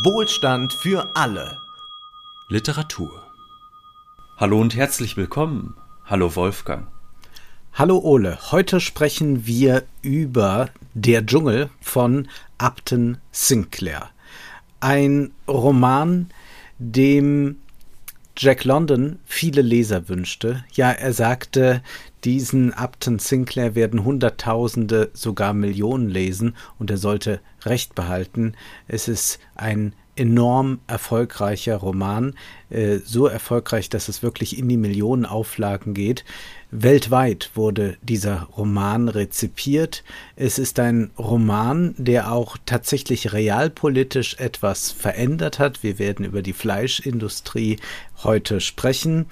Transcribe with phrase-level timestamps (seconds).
[0.00, 1.60] Wohlstand für alle.
[2.48, 3.22] Literatur.
[4.38, 5.76] Hallo und herzlich willkommen.
[6.06, 6.86] Hallo Wolfgang.
[7.74, 8.38] Hallo Ole.
[8.50, 14.08] Heute sprechen wir über Der Dschungel von Upton Sinclair.
[14.80, 16.30] Ein Roman,
[16.78, 17.60] dem
[18.36, 20.64] Jack London viele Leser wünschte.
[20.72, 21.82] Ja, er sagte,
[22.24, 28.54] diesen Upton Sinclair werden Hunderttausende, sogar Millionen lesen und er sollte Recht behalten.
[28.88, 32.34] Es ist ein enorm erfolgreicher Roman,
[32.70, 36.24] äh, so erfolgreich, dass es wirklich in die Millionen Auflagen geht.
[36.70, 40.04] Weltweit wurde dieser Roman rezipiert.
[40.36, 45.82] Es ist ein Roman, der auch tatsächlich realpolitisch etwas verändert hat.
[45.82, 47.78] Wir werden über die Fleischindustrie
[48.22, 49.26] heute sprechen.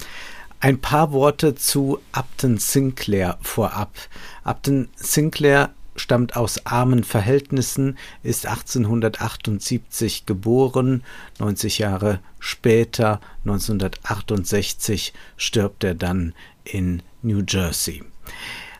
[0.59, 3.95] Ein paar Worte zu Upton Sinclair vorab.
[4.43, 11.03] Upton Sinclair stammt aus armen Verhältnissen, ist 1878 geboren,
[11.39, 16.33] 90 Jahre später, 1968, stirbt er dann
[16.63, 18.03] in New Jersey.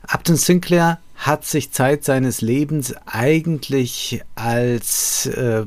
[0.07, 5.65] Upton Sinclair hat sich Zeit seines Lebens eigentlich als äh,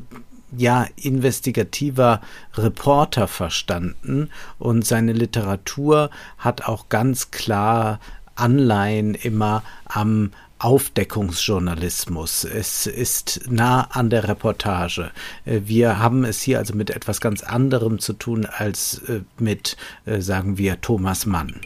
[0.56, 2.20] ja investigativer
[2.54, 8.00] Reporter verstanden und seine Literatur hat auch ganz klar
[8.34, 10.32] Anleihen immer am
[10.64, 12.44] Aufdeckungsjournalismus.
[12.44, 15.10] Es ist nah an der Reportage.
[15.44, 19.76] Äh, wir haben es hier also mit etwas ganz anderem zu tun als äh, mit,
[20.06, 21.60] äh, sagen wir, Thomas Mann.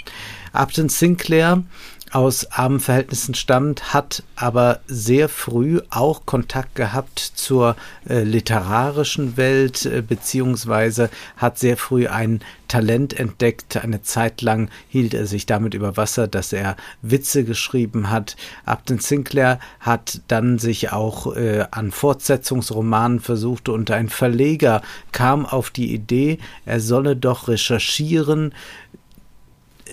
[0.52, 1.62] Upton Sinclair
[2.12, 7.76] aus armen Verhältnissen stammt, hat aber sehr früh auch Kontakt gehabt zur
[8.08, 13.76] äh, literarischen Welt, äh, beziehungsweise hat sehr früh ein Talent entdeckt.
[13.78, 18.36] Eine Zeit lang hielt er sich damit über Wasser, dass er Witze geschrieben hat.
[18.66, 25.70] Upton Sinclair hat dann sich auch äh, an Fortsetzungsromanen versucht und ein Verleger kam auf
[25.70, 28.52] die Idee, er solle doch recherchieren,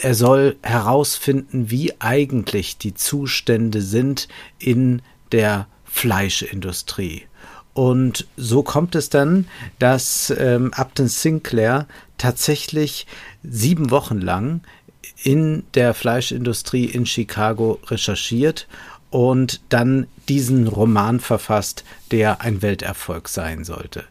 [0.02, 4.28] er soll herausfinden, wie eigentlich die Zustände sind
[4.60, 5.02] in
[5.32, 7.24] der Fleischindustrie.
[7.74, 9.48] Und so kommt es dann,
[9.80, 13.06] dass ähm, Upton Sinclair tatsächlich
[13.44, 14.62] sieben Wochen lang
[15.24, 18.68] in der Fleischindustrie in Chicago recherchiert
[19.10, 24.06] und dann diesen Roman verfasst, der ein Welterfolg sein sollte.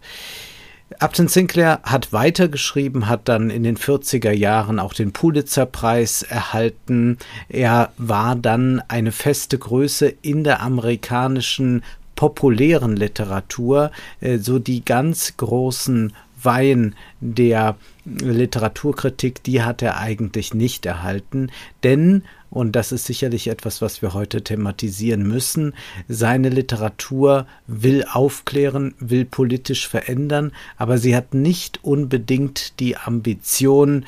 [1.01, 7.19] Upton Sinclair hat weitergeschrieben, hat dann in den 40er Jahren auch den Pulitzer-Preis erhalten.
[7.49, 11.83] Er war dann eine feste Größe in der amerikanischen
[12.17, 13.91] populären Literatur,
[14.21, 16.13] äh, so die ganz großen
[16.43, 21.51] Weihen der Literaturkritik, die hat er eigentlich nicht erhalten,
[21.83, 22.23] denn
[22.55, 25.75] und das ist sicherlich etwas, was wir heute thematisieren müssen.
[26.09, 34.07] Seine Literatur will aufklären, will politisch verändern, aber sie hat nicht unbedingt die Ambition,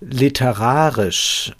[0.00, 1.52] literarisch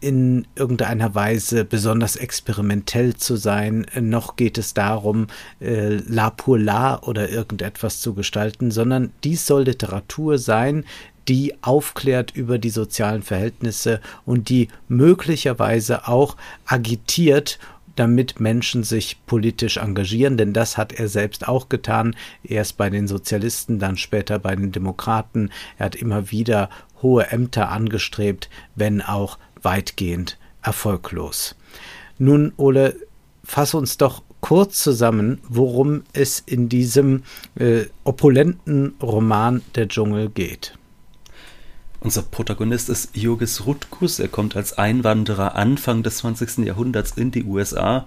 [0.00, 5.28] in irgendeiner Weise besonders experimentell zu sein, noch geht es darum,
[5.60, 10.84] äh, la pour la oder irgendetwas zu gestalten, sondern dies soll Literatur sein,
[11.28, 16.36] die aufklärt über die sozialen Verhältnisse und die möglicherweise auch
[16.66, 17.58] agitiert
[17.96, 23.06] damit Menschen sich politisch engagieren, denn das hat er selbst auch getan, erst bei den
[23.06, 25.50] Sozialisten, dann später bei den Demokraten.
[25.78, 26.70] Er hat immer wieder
[27.02, 31.54] hohe Ämter angestrebt, wenn auch weitgehend erfolglos.
[32.18, 32.96] Nun, Ole,
[33.44, 37.22] fass uns doch kurz zusammen, worum es in diesem
[37.56, 40.76] äh, opulenten Roman Der Dschungel geht.
[42.04, 44.18] Unser Protagonist ist Jurgis Rutkus.
[44.18, 46.58] Er kommt als Einwanderer Anfang des 20.
[46.58, 48.04] Jahrhunderts in die USA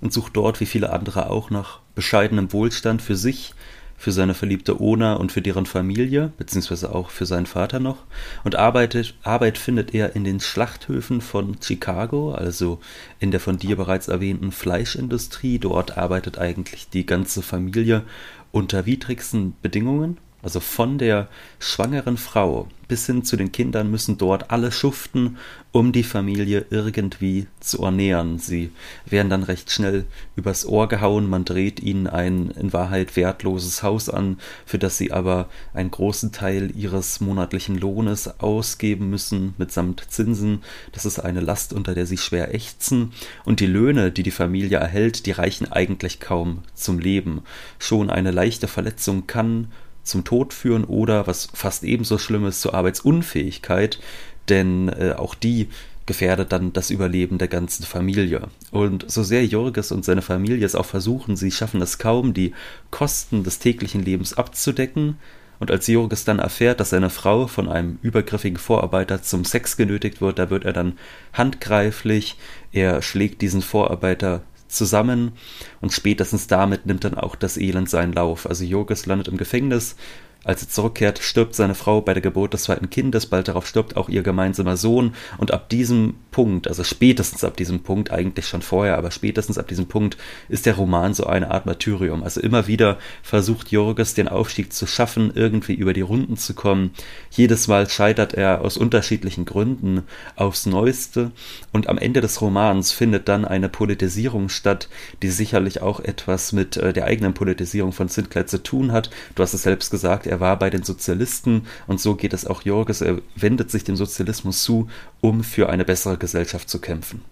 [0.00, 3.54] und sucht dort, wie viele andere auch, nach bescheidenem Wohlstand für sich,
[3.96, 7.98] für seine verliebte Ona und für deren Familie, beziehungsweise auch für seinen Vater noch.
[8.42, 12.80] Und arbeitet, Arbeit findet er in den Schlachthöfen von Chicago, also
[13.20, 15.60] in der von dir bereits erwähnten Fleischindustrie.
[15.60, 18.02] Dort arbeitet eigentlich die ganze Familie
[18.50, 20.18] unter widrigsten Bedingungen.
[20.46, 21.26] Also von der
[21.58, 25.38] schwangeren Frau bis hin zu den Kindern müssen dort alle schuften,
[25.72, 28.38] um die Familie irgendwie zu ernähren.
[28.38, 28.70] Sie
[29.06, 30.04] werden dann recht schnell
[30.36, 35.10] übers Ohr gehauen, man dreht ihnen ein in Wahrheit wertloses Haus an, für das sie
[35.10, 40.62] aber einen großen Teil ihres monatlichen Lohnes ausgeben müssen, mitsamt Zinsen.
[40.92, 43.12] Das ist eine Last, unter der sie schwer ächzen.
[43.44, 47.42] Und die Löhne, die die Familie erhält, die reichen eigentlich kaum zum Leben.
[47.80, 49.72] Schon eine leichte Verletzung kann
[50.06, 54.00] zum Tod führen oder, was fast ebenso schlimm ist, zur Arbeitsunfähigkeit,
[54.48, 55.68] denn äh, auch die
[56.06, 58.42] gefährdet dann das Überleben der ganzen Familie.
[58.70, 62.54] Und so sehr Jorges und seine Familie es auch versuchen, sie schaffen es kaum, die
[62.90, 65.18] Kosten des täglichen Lebens abzudecken.
[65.58, 70.20] Und als Jorges dann erfährt, dass seine Frau von einem übergriffigen Vorarbeiter zum Sex genötigt
[70.20, 70.98] wird, da wird er dann
[71.32, 72.36] handgreiflich,
[72.72, 75.32] er schlägt diesen Vorarbeiter zusammen.
[75.80, 78.46] Und spätestens damit nimmt dann auch das Elend seinen Lauf.
[78.46, 79.96] Also Jorges landet im Gefängnis,
[80.44, 83.96] als er zurückkehrt, stirbt seine Frau bei der Geburt des zweiten Kindes, bald darauf stirbt
[83.96, 85.14] auch ihr gemeinsamer Sohn.
[85.38, 89.68] Und ab diesem Punkt, also spätestens ab diesem Punkt, eigentlich schon vorher, aber spätestens ab
[89.68, 90.18] diesem Punkt
[90.50, 92.22] ist der Roman so eine Art Martyrium.
[92.22, 96.90] Also immer wieder versucht Jorges den Aufstieg zu schaffen, irgendwie über die Runden zu kommen.
[97.30, 100.02] Jedes Mal scheitert er aus unterschiedlichen Gründen
[100.34, 101.30] aufs Neueste
[101.72, 104.90] und am Ende des Romans findet dann eine Politisierung statt,
[105.22, 109.08] die sicherlich auch etwas mit äh, der eigenen Politisierung von Sinclair zu tun hat.
[109.36, 112.60] Du hast es selbst gesagt, er war bei den Sozialisten und so geht es auch
[112.60, 113.00] Jorges.
[113.00, 117.22] Er wendet sich dem Sozialismus zu, um für eine bessere Gesellschaft zu kämpfen.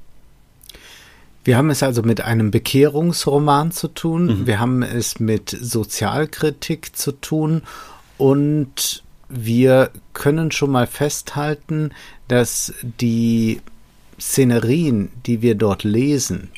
[1.44, 4.46] Wir haben es also mit einem Bekehrungsroman zu tun, mhm.
[4.46, 7.62] wir haben es mit Sozialkritik zu tun
[8.16, 11.90] und wir können schon mal festhalten,
[12.28, 13.60] dass die
[14.19, 16.50] Szenerien, die wir dort lesen,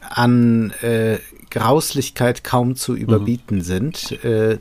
[0.00, 1.18] an äh,
[1.50, 3.62] Grauslichkeit kaum zu überbieten mhm.
[3.62, 4.24] sind.
[4.24, 4.58] Äh,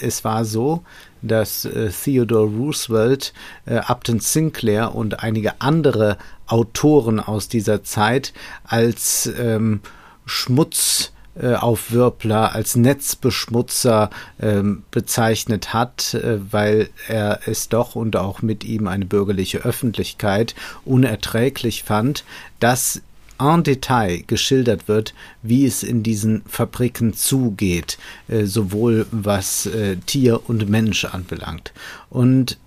[0.00, 0.84] es war so,
[1.22, 3.32] dass äh, Theodore Roosevelt,
[3.66, 8.32] äh, Upton Sinclair und einige andere Autoren aus dieser Zeit
[8.64, 9.80] als ähm,
[10.26, 18.64] Schmutzaufwirbler, äh, als Netzbeschmutzer ähm, bezeichnet hat, äh, weil er es doch und auch mit
[18.64, 22.24] ihm eine bürgerliche Öffentlichkeit unerträglich fand,
[22.58, 23.02] dass
[23.40, 27.98] en Detail geschildert wird, wie es in diesen Fabriken zugeht,
[28.28, 31.72] äh, sowohl was äh, Tier und Mensch anbelangt.
[32.08, 32.58] Und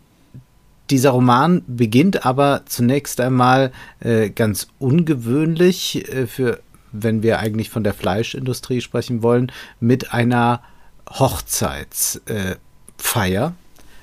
[0.90, 6.60] dieser Roman beginnt aber zunächst einmal äh, ganz ungewöhnlich für
[6.96, 10.62] wenn wir eigentlich von der Fleischindustrie sprechen wollen, mit einer
[11.10, 12.60] Hochzeitsfeier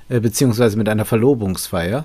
[0.09, 2.05] beziehungsweise mit einer Verlobungsfeier,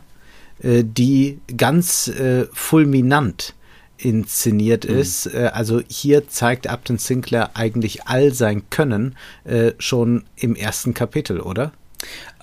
[0.61, 2.11] die ganz
[2.53, 3.55] fulminant
[3.97, 4.97] inszeniert mhm.
[4.97, 5.27] ist.
[5.27, 11.39] Äh, also hier zeigt Upton Sinclair eigentlich all sein Können äh, schon im ersten Kapitel,
[11.39, 11.71] oder?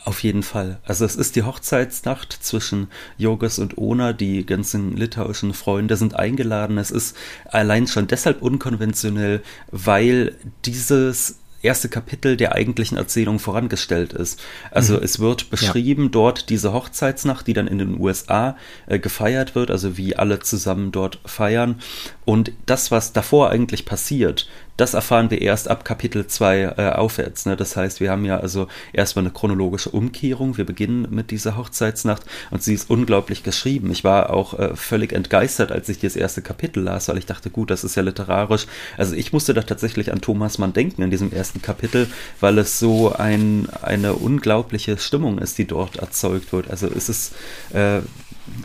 [0.05, 0.81] Auf jeden Fall.
[0.85, 2.89] Also es ist die Hochzeitsnacht zwischen
[3.19, 4.13] Jogis und Ona.
[4.13, 6.77] Die ganzen litauischen Freunde sind eingeladen.
[6.79, 10.35] Es ist allein schon deshalb unkonventionell, weil
[10.65, 14.43] dieses erste Kapitel der eigentlichen Erzählung vorangestellt ist.
[14.71, 15.03] Also mhm.
[15.03, 16.09] es wird beschrieben ja.
[16.11, 18.57] dort diese Hochzeitsnacht, die dann in den USA
[18.87, 21.81] äh, gefeiert wird, also wie alle zusammen dort feiern.
[22.25, 27.47] Und das, was davor eigentlich passiert, das erfahren wir erst ab Kapitel 2 äh, aufwärts.
[27.47, 27.57] Ne?
[27.57, 30.57] Das heißt, wir haben ja also erstmal eine chronologische Umkehrung.
[30.57, 33.91] Wir beginnen mit dieser Hochzeitsnacht und sie ist unglaublich geschrieben.
[33.91, 37.51] Ich war auch äh, völlig entgeistert, als ich das erste Kapitel las, weil ich dachte,
[37.51, 38.67] gut, das ist ja literarisch.
[38.97, 42.09] Also ich musste da tatsächlich an Thomas Mann denken in diesem ersten Kapitel,
[42.41, 46.71] weil es so ein, eine unglaubliche Stimmung ist, die dort erzeugt wird.
[46.71, 47.35] Also es ist
[47.75, 48.01] äh,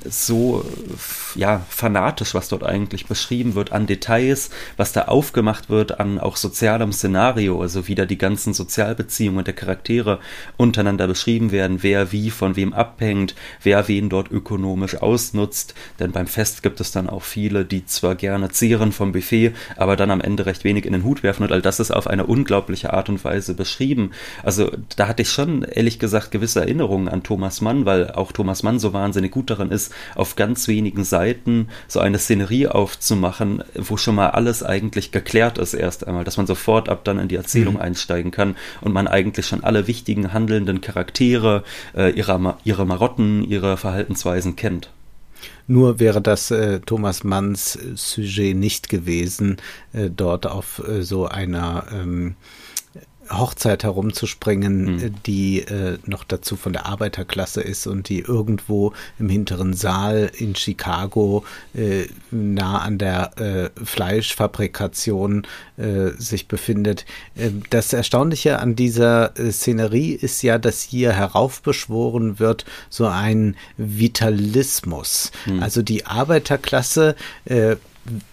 [0.10, 0.66] so
[1.36, 6.36] ja fanatisch, was dort eigentlich beschrieben wird an Details, was da aufgemacht wird an auch
[6.36, 10.20] sozialem Szenario, also wieder die ganzen Sozialbeziehungen der Charaktere
[10.58, 16.28] untereinander beschrieben werden, wer wie von wem abhängt, wer wen dort ökonomisch ausnutzt, denn beim
[16.28, 20.22] Fest gibt es dann auch viele, die zwar gerne zehren vom Buffet, aber dann am
[20.22, 23.10] Ende recht wenig in den Hut werfen und all das ist auf eine unglaubliche Art
[23.10, 24.12] und Weise beschrieben.
[24.44, 28.64] Also da hatte ich schon ehrlich gesagt gewisse Erinnerungen an Thomas Mann, weil auch Thomas
[28.64, 33.98] Mann so wahnsinnig gut darin ist, auf ganz wenigen Seiten so eine Szenerie aufzumachen, wo
[33.98, 37.36] schon mal alles eigentlich geklärt ist erst einmal, dass man sofort ab dann in die
[37.36, 37.82] Erzählung mhm.
[37.82, 41.64] einsteigen kann und man eigentlich schon alle wichtigen handelnden Charaktere,
[41.96, 44.90] äh, ihre, ihre Marotten, ihre Verhaltensweisen kennt.
[45.68, 49.58] Nur wäre das äh, Thomas Manns Sujet nicht gewesen,
[49.94, 52.36] äh, dort auf äh, so einer ähm,
[53.30, 55.16] Hochzeit herumzuspringen, mhm.
[55.26, 60.56] die äh, noch dazu von der Arbeiterklasse ist und die irgendwo im hinteren Saal in
[60.56, 61.44] Chicago
[61.74, 65.46] äh, nah an der äh, Fleischfabrikation
[65.78, 67.06] äh, sich befindet.
[67.38, 73.56] Ähm, das Erstaunliche an dieser äh, Szenerie ist ja, dass hier heraufbeschworen wird so ein
[73.78, 75.32] Vitalismus.
[75.46, 75.64] Mhm.
[75.64, 77.16] Also die Arbeiterklasse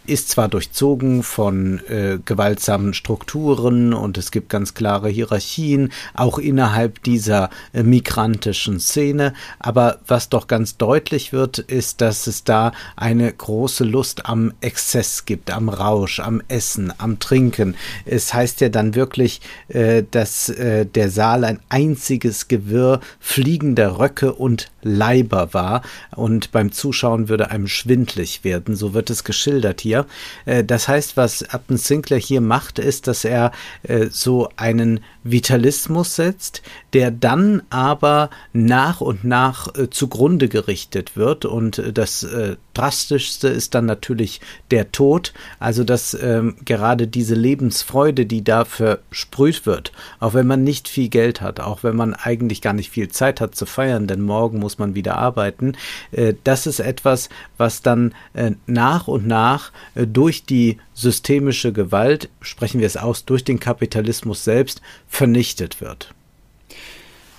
[0.06, 7.02] ist zwar durchzogen von äh, gewaltsamen Strukturen und es gibt ganz klare Hierarchien, auch innerhalb
[7.02, 13.32] dieser äh, migrantischen Szene, aber was doch ganz deutlich wird, ist, dass es da eine
[13.32, 17.74] große Lust am Exzess gibt, am Rausch, am Essen, am Trinken.
[18.04, 24.34] Es heißt ja dann wirklich, äh, dass äh, der Saal ein einziges Gewirr fliegender Röcke
[24.34, 25.80] und Leiber war
[26.14, 28.76] und beim Zuschauen würde einem schwindlig werden.
[28.76, 30.06] So wird es geschildert hier.
[30.44, 33.52] Äh, das heißt, was Upton Sinclair hier macht, ist, dass er
[33.82, 36.62] äh, so einen Vitalismus setzt,
[36.92, 41.46] der dann aber nach und nach äh, zugrunde gerichtet wird.
[41.46, 44.40] Und äh, das äh, drastischste ist dann natürlich
[44.70, 45.32] der Tod.
[45.58, 51.08] Also dass ähm, gerade diese Lebensfreude, die da versprüht wird, auch wenn man nicht viel
[51.08, 54.58] Geld hat, auch wenn man eigentlich gar nicht viel Zeit hat zu feiern, denn morgen
[54.58, 55.72] muss man wieder arbeiten,
[56.12, 62.30] äh, das ist etwas, was dann äh, nach und nach äh, durch die systemische Gewalt,
[62.40, 66.13] sprechen wir es aus, durch den Kapitalismus selbst vernichtet wird.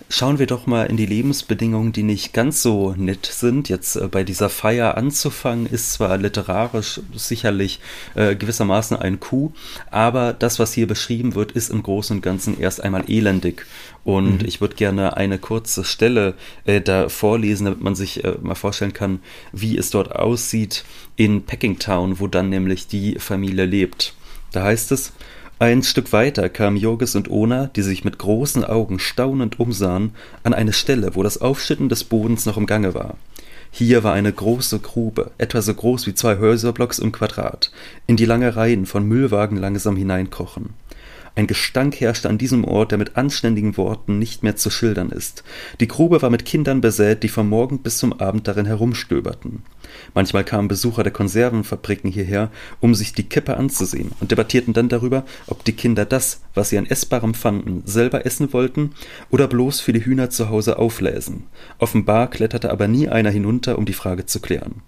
[0.07, 3.69] Schauen wir doch mal in die Lebensbedingungen, die nicht ganz so nett sind.
[3.69, 7.79] Jetzt äh, bei dieser Feier anzufangen, ist zwar literarisch sicherlich
[8.13, 9.53] äh, gewissermaßen ein Coup,
[9.89, 13.65] aber das, was hier beschrieben wird, ist im Großen und Ganzen erst einmal elendig.
[14.03, 14.47] Und mhm.
[14.47, 16.35] ich würde gerne eine kurze Stelle
[16.65, 19.19] äh, da vorlesen, damit man sich äh, mal vorstellen kann,
[19.51, 20.85] wie es dort aussieht
[21.15, 24.13] in Packingtown, wo dann nämlich die Familie lebt.
[24.51, 25.13] Da heißt es,
[25.57, 30.11] ein Stück weiter kamen Jorgis und Ona, die sich mit großen Augen staunend umsahen,
[30.43, 33.15] an eine Stelle, wo das Aufschütten des Bodens noch im Gange war.
[33.71, 37.71] Hier war eine große Grube, etwa so groß wie zwei Häuserblocks im Quadrat,
[38.05, 40.73] in die lange Reihen von Müllwagen langsam hineinkrochen.
[41.37, 45.43] Ein Gestank herrschte an diesem Ort, der mit anständigen Worten nicht mehr zu schildern ist.
[45.81, 49.63] Die Grube war mit Kindern besät, die vom Morgen bis zum Abend darin herumstöberten.
[50.13, 55.25] Manchmal kamen Besucher der Konservenfabriken hierher, um sich die Kippe anzusehen und debattierten dann darüber,
[55.47, 58.91] ob die Kinder das, was sie an Essbarem fanden, selber essen wollten
[59.29, 61.47] oder bloß für die Hühner zu Hause aufläsen.
[61.79, 64.81] Offenbar kletterte aber nie einer hinunter, um die Frage zu klären.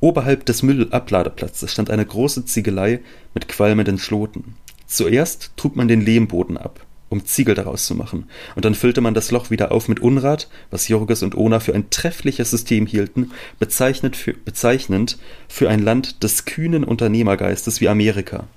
[0.00, 3.00] Oberhalb des Müllabladeplatzes stand eine große Ziegelei
[3.32, 4.56] mit qualmenden Schloten.
[4.90, 9.14] Zuerst trug man den Lehmboden ab, um Ziegel daraus zu machen, und dann füllte man
[9.14, 13.30] das Loch wieder auf mit Unrat, was Jorges und Ona für ein treffliches System hielten,
[13.60, 15.16] bezeichnet für, bezeichnend
[15.46, 18.48] für ein Land des kühnen Unternehmergeistes wie Amerika.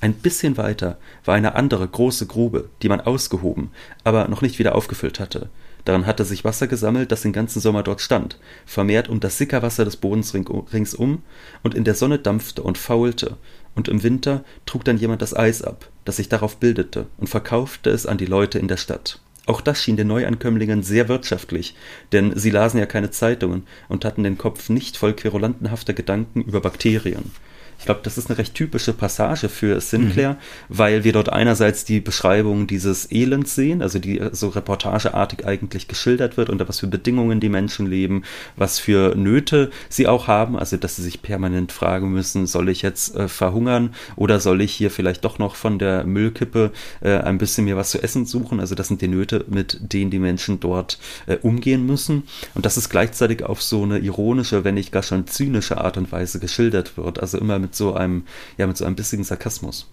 [0.00, 3.70] Ein bisschen weiter war eine andere große Grube, die man ausgehoben,
[4.04, 5.48] aber noch nicht wieder aufgefüllt hatte.
[5.84, 9.84] Daran hatte sich Wasser gesammelt, das den ganzen Sommer dort stand, vermehrt um das Sickerwasser
[9.84, 11.22] des Bodens ringsum,
[11.62, 13.38] und in der Sonne dampfte und faulte,
[13.74, 17.90] und im Winter trug dann jemand das Eis ab, das sich darauf bildete, und verkaufte
[17.90, 19.20] es an die Leute in der Stadt.
[19.46, 21.74] Auch das schien den Neuankömmlingen sehr wirtschaftlich,
[22.12, 26.60] denn sie lasen ja keine Zeitungen und hatten den Kopf nicht voll querulantenhafter Gedanken über
[26.60, 27.32] Bakterien.
[27.78, 30.36] Ich glaube, das ist eine recht typische Passage für Sinclair, mhm.
[30.68, 36.36] weil wir dort einerseits die Beschreibung dieses Elends sehen, also die so reportageartig eigentlich geschildert
[36.36, 38.24] wird, unter was für Bedingungen die Menschen leben,
[38.56, 42.82] was für Nöte sie auch haben, also dass sie sich permanent fragen müssen, soll ich
[42.82, 47.38] jetzt äh, verhungern oder soll ich hier vielleicht doch noch von der Müllkippe äh, ein
[47.38, 48.58] bisschen mir was zu essen suchen?
[48.58, 52.24] Also das sind die Nöte, mit denen die Menschen dort äh, umgehen müssen.
[52.54, 56.10] Und das ist gleichzeitig auf so eine ironische, wenn nicht gar schon zynische Art und
[56.10, 57.20] Weise geschildert wird.
[57.20, 58.24] Also immer mit mit so einem,
[58.56, 59.86] ja, mit so einem bissigen Sarkasmus.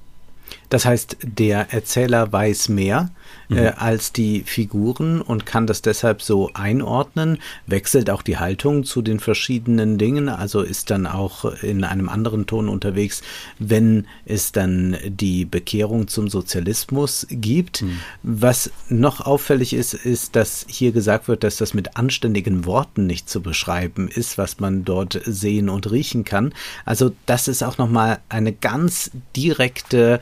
[0.70, 3.10] Das heißt, der Erzähler weiß mehr
[3.50, 3.58] mhm.
[3.58, 9.02] äh, als die Figuren und kann das deshalb so einordnen, wechselt auch die Haltung zu
[9.02, 13.22] den verschiedenen Dingen, also ist dann auch in einem anderen Ton unterwegs,
[13.60, 17.82] wenn es dann die Bekehrung zum Sozialismus gibt.
[17.82, 18.00] Mhm.
[18.24, 23.30] Was noch auffällig ist, ist, dass hier gesagt wird, dass das mit anständigen Worten nicht
[23.30, 26.54] zu beschreiben ist, was man dort sehen und riechen kann.
[26.86, 30.20] Also das ist auch nochmal eine ganz direkte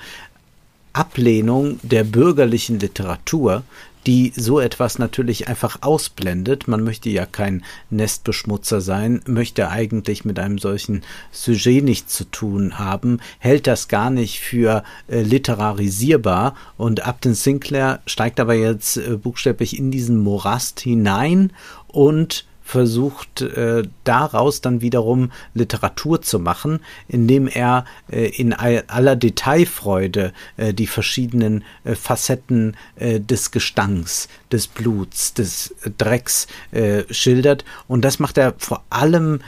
[0.94, 3.64] Ablehnung der bürgerlichen Literatur,
[4.06, 6.68] die so etwas natürlich einfach ausblendet.
[6.68, 12.80] Man möchte ja kein Nestbeschmutzer sein, möchte eigentlich mit einem solchen Sujet nichts zu tun
[12.80, 19.18] haben, hält das gar nicht für äh, literarisierbar und Upton Sinclair steigt aber jetzt äh,
[19.18, 21.54] buchstäblich in diesen Morast hinein
[21.88, 30.34] und versucht äh, daraus dann wiederum Literatur zu machen, indem er äh, in aller Detailfreude
[30.58, 37.66] äh, die verschiedenen äh, Facetten äh, des Gestanks, des Bluts, des Drecks äh, schildert.
[37.88, 39.40] Und das macht er vor allem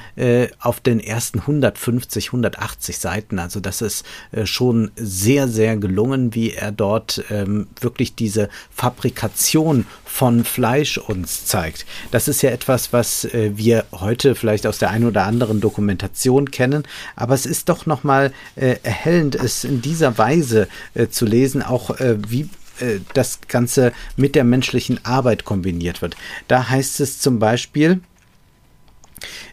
[0.59, 3.39] auf den ersten 150, 180 Seiten.
[3.39, 4.05] Also das ist
[4.43, 9.85] schon sehr, sehr gelungen, wie er dort ähm, wirklich diese Fabrikation
[10.15, 11.85] von Fleisch uns zeigt.
[12.11, 16.51] Das ist ja etwas, was äh, wir heute vielleicht aus der einen oder anderen Dokumentation
[16.51, 16.83] kennen.
[17.15, 21.99] Aber es ist doch nochmal äh, erhellend, es in dieser Weise äh, zu lesen, auch
[21.99, 26.15] äh, wie äh, das Ganze mit der menschlichen Arbeit kombiniert wird.
[26.47, 28.01] Da heißt es zum Beispiel,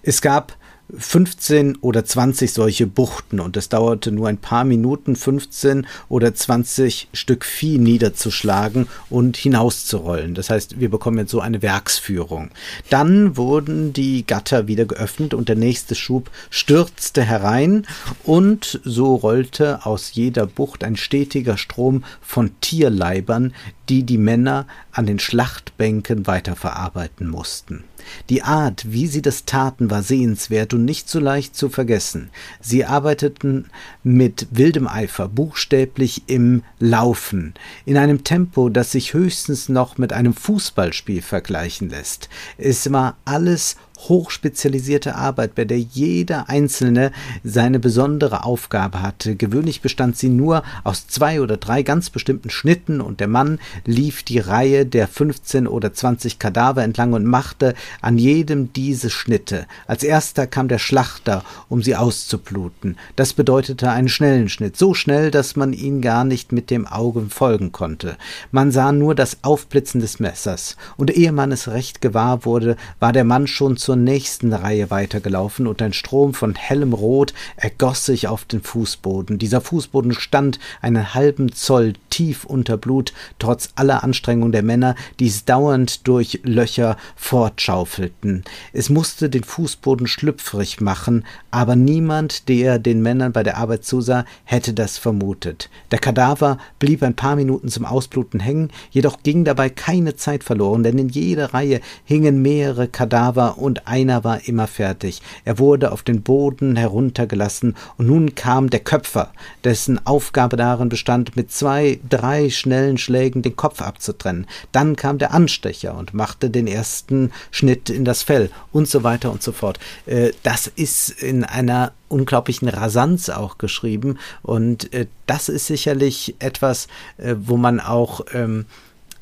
[0.03, 0.57] es gab
[0.97, 7.09] 15 oder 20 solche Buchten und es dauerte nur ein paar Minuten, 15 oder 20
[7.13, 10.35] Stück Vieh niederzuschlagen und hinauszurollen.
[10.35, 12.51] Das heißt, wir bekommen jetzt so eine Werksführung.
[12.91, 17.87] Dann wurden die Gatter wieder geöffnet und der nächste Schub stürzte herein
[18.25, 23.55] und so rollte aus jeder Bucht ein stetiger Strom von Tierleibern,
[23.89, 27.85] die die Männer an den Schlachtbänken weiterverarbeiten mussten.
[28.29, 32.31] Die Art, wie sie das taten, war sehenswert und nicht so leicht zu vergessen.
[32.61, 33.67] Sie arbeiteten
[34.03, 37.55] mit wildem Eifer, buchstäblich im Laufen,
[37.85, 42.29] in einem Tempo, das sich höchstens noch mit einem Fußballspiel vergleichen lässt.
[42.59, 43.77] Es war alles
[44.09, 47.13] hochspezialisierte Arbeit, bei der jeder Einzelne
[47.45, 49.37] seine besondere Aufgabe hatte.
[49.37, 54.23] Gewöhnlich bestand sie nur aus zwei oder drei ganz bestimmten Schnitten und der Mann lief
[54.23, 59.67] die Reihe der 15 oder 20 Kadaver entlang und machte an jedem diese Schnitte.
[59.87, 62.97] Als erster kam der Schlachter, um sie auszubluten.
[63.17, 67.27] Das bedeutete einen schnellen Schnitt, so schnell, dass man ihn gar nicht mit dem Auge
[67.29, 68.17] folgen konnte.
[68.51, 73.13] Man sah nur das Aufblitzen des Messers, und ehe man es recht gewahr wurde, war
[73.13, 78.07] der Mann schon zur zur nächsten Reihe weitergelaufen und ein Strom von hellem Rot ergoss
[78.07, 79.39] sich auf den Fußboden.
[79.39, 85.27] Dieser Fußboden stand einen halben Zoll tief unter Blut, trotz aller Anstrengung der Männer, die
[85.27, 88.45] es dauernd durch Löcher fortschaufelten.
[88.73, 94.25] Es musste den Fußboden schlüpfrig machen, aber niemand, der den Männern bei der Arbeit zusah,
[94.45, 95.69] hätte das vermutet.
[95.91, 100.83] Der Kadaver blieb ein paar Minuten zum Ausbluten hängen, jedoch ging dabei keine Zeit verloren,
[100.83, 105.23] denn in jeder Reihe hingen mehrere Kadaver und einer war immer fertig.
[105.45, 109.33] Er wurde auf den Boden heruntergelassen, und nun kam der Köpfer,
[109.65, 114.47] dessen Aufgabe darin bestand, mit zwei, drei schnellen Schlägen den Kopf abzutrennen.
[114.73, 119.31] Dann kam der Anstecher und machte den ersten Schnitt in das Fell und so weiter
[119.33, 119.79] und so fort.
[120.07, 126.89] Äh, das ist in einer unglaublichen Rasanz auch geschrieben und äh, das ist sicherlich etwas,
[127.17, 128.67] äh, wo man auch ähm,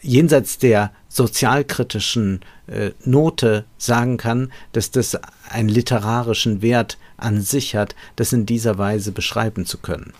[0.03, 2.41] jenseits der sozialkritischen
[2.71, 8.79] äh, Note sagen kann, dass das einen literarischen Wert an sich hat, das in dieser
[8.79, 10.13] Weise beschreiben zu können.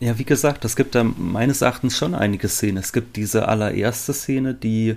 [0.00, 2.78] Ja, wie gesagt, es gibt da meines Erachtens schon einige Szenen.
[2.78, 4.96] Es gibt diese allererste Szene, die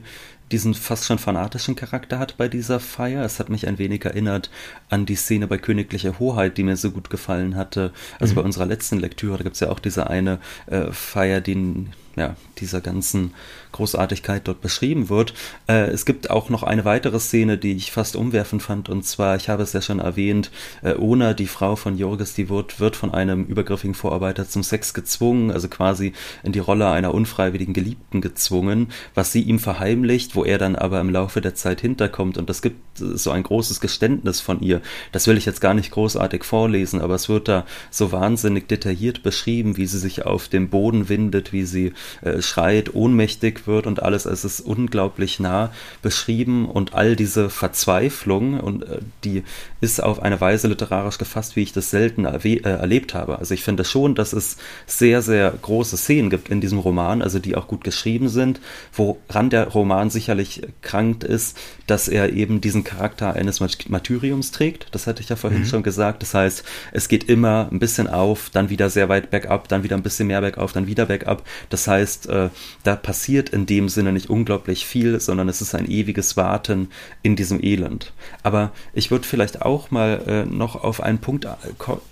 [0.51, 3.23] diesen fast schon fanatischen Charakter hat bei dieser Feier.
[3.23, 4.49] Es hat mich ein wenig erinnert
[4.89, 7.91] an die Szene bei Königlicher Hoheit, die mir so gut gefallen hatte.
[8.19, 8.35] Also mhm.
[8.37, 12.35] bei unserer letzten Lektüre, da gibt es ja auch diese eine äh, Feier, die ja,
[12.59, 13.33] dieser ganzen
[13.71, 15.33] Großartigkeit dort beschrieben wird.
[15.67, 19.35] Äh, es gibt auch noch eine weitere Szene, die ich fast umwerfend fand, und zwar,
[19.35, 20.49] ich habe es ja schon erwähnt,
[20.81, 24.93] äh, Ona, die Frau von Jorges, die wird, wird von einem übergriffigen Vorarbeiter zum Sex
[24.93, 30.45] gezwungen, also quasi in die Rolle einer unfreiwilligen Geliebten gezwungen, was sie ihm verheimlicht, wo
[30.45, 32.37] er dann aber im Laufe der Zeit hinterkommt.
[32.37, 34.81] Und es gibt so ein großes Geständnis von ihr.
[35.11, 39.21] Das will ich jetzt gar nicht großartig vorlesen, aber es wird da so wahnsinnig detailliert
[39.21, 44.01] beschrieben, wie sie sich auf dem Boden windet, wie sie äh, schreit, ohnmächtig wird und
[44.01, 44.25] alles.
[44.25, 49.43] Es ist unglaublich nah beschrieben und all diese Verzweiflung und äh, die
[49.81, 53.39] ist auf eine Weise literarisch gefasst, wie ich das selten äh, erlebt habe.
[53.39, 57.39] Also ich finde schon, dass es sehr, sehr große Szenen gibt in diesem Roman, also
[57.39, 58.59] die auch gut geschrieben sind,
[58.93, 64.87] woran der Roman sicherlich krankt ist, dass er eben diesen Charakter eines Martyriums trägt.
[64.91, 65.65] Das hatte ich ja vorhin mhm.
[65.65, 66.21] schon gesagt.
[66.21, 69.95] Das heißt, es geht immer ein bisschen auf, dann wieder sehr weit bergab, dann wieder
[69.95, 71.43] ein bisschen mehr bergauf, dann wieder bergab.
[71.69, 72.49] Das heißt, äh,
[72.83, 76.89] da passiert in dem Sinne nicht unglaublich viel, sondern es ist ein ewiges Warten
[77.23, 78.13] in diesem Elend.
[78.43, 81.49] Aber ich würde vielleicht auch mal äh, noch auf einen Punkt äh,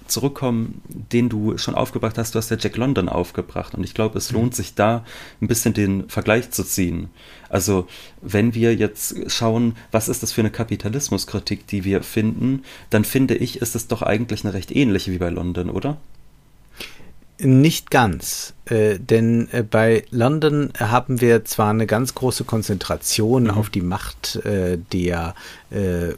[0.08, 2.36] zurückkommen, den du schon aufgebracht hast.
[2.36, 4.38] Du hast ja Jack London aufgebracht und ich glaube, es mhm.
[4.38, 5.04] lohnt sich da
[5.42, 7.10] ein bisschen den Vergleich zu ziehen.
[7.50, 7.88] Also
[8.22, 13.36] wenn wir jetzt schauen, was ist das für eine Kapitalismuskritik, die wir finden, dann finde
[13.36, 15.98] ich, ist es doch eigentlich eine recht ähnliche wie bei London, oder?
[17.40, 23.50] Nicht ganz, äh, denn äh, bei London haben wir zwar eine ganz große Konzentration mhm.
[23.52, 25.34] auf die Macht äh, der
[25.72, 26.14] äh,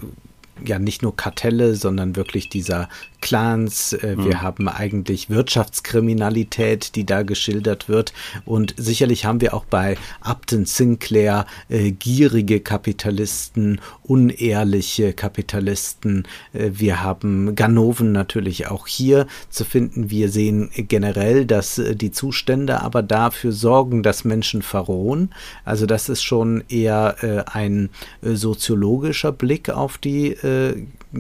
[0.64, 2.90] ja nicht nur Kartelle, sondern wirklich dieser
[3.26, 3.94] Clans.
[3.94, 4.26] Äh, mhm.
[4.26, 8.14] Wir haben eigentlich Wirtschaftskriminalität, die da geschildert wird.
[8.46, 16.28] Und sicherlich haben wir auch bei Upton Sinclair äh, gierige Kapitalisten, unehrliche Kapitalisten.
[16.54, 20.12] Äh, wir haben Ganoven natürlich auch hier zu finden.
[20.12, 25.34] Wir sehen generell, dass äh, die Zustände aber dafür sorgen, dass Menschen verrohen.
[25.64, 27.90] Also das ist schon eher äh, ein
[28.22, 30.36] äh, soziologischer Blick auf die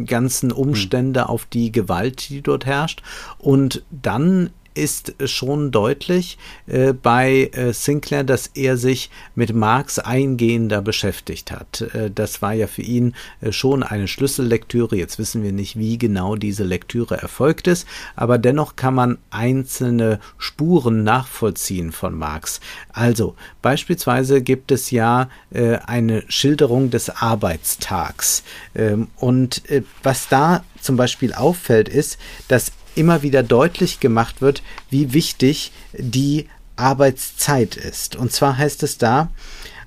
[0.06, 1.28] ganzen Umstände, hm.
[1.28, 3.02] auf die Gewalt, die dort herrscht.
[3.38, 10.82] Und dann ist schon deutlich äh, bei äh, Sinclair, dass er sich mit Marx eingehender
[10.82, 11.82] beschäftigt hat.
[11.94, 14.96] Äh, das war ja für ihn äh, schon eine Schlüssellektüre.
[14.96, 20.20] Jetzt wissen wir nicht, wie genau diese Lektüre erfolgt ist, aber dennoch kann man einzelne
[20.38, 22.60] Spuren nachvollziehen von Marx.
[22.92, 28.44] Also beispielsweise gibt es ja äh, eine Schilderung des Arbeitstags.
[28.76, 34.64] Ähm, und äh, was da zum Beispiel auffällt, ist, dass immer wieder deutlich gemacht wird,
[34.90, 38.16] wie wichtig die Arbeitszeit ist.
[38.16, 39.30] Und zwar heißt es da,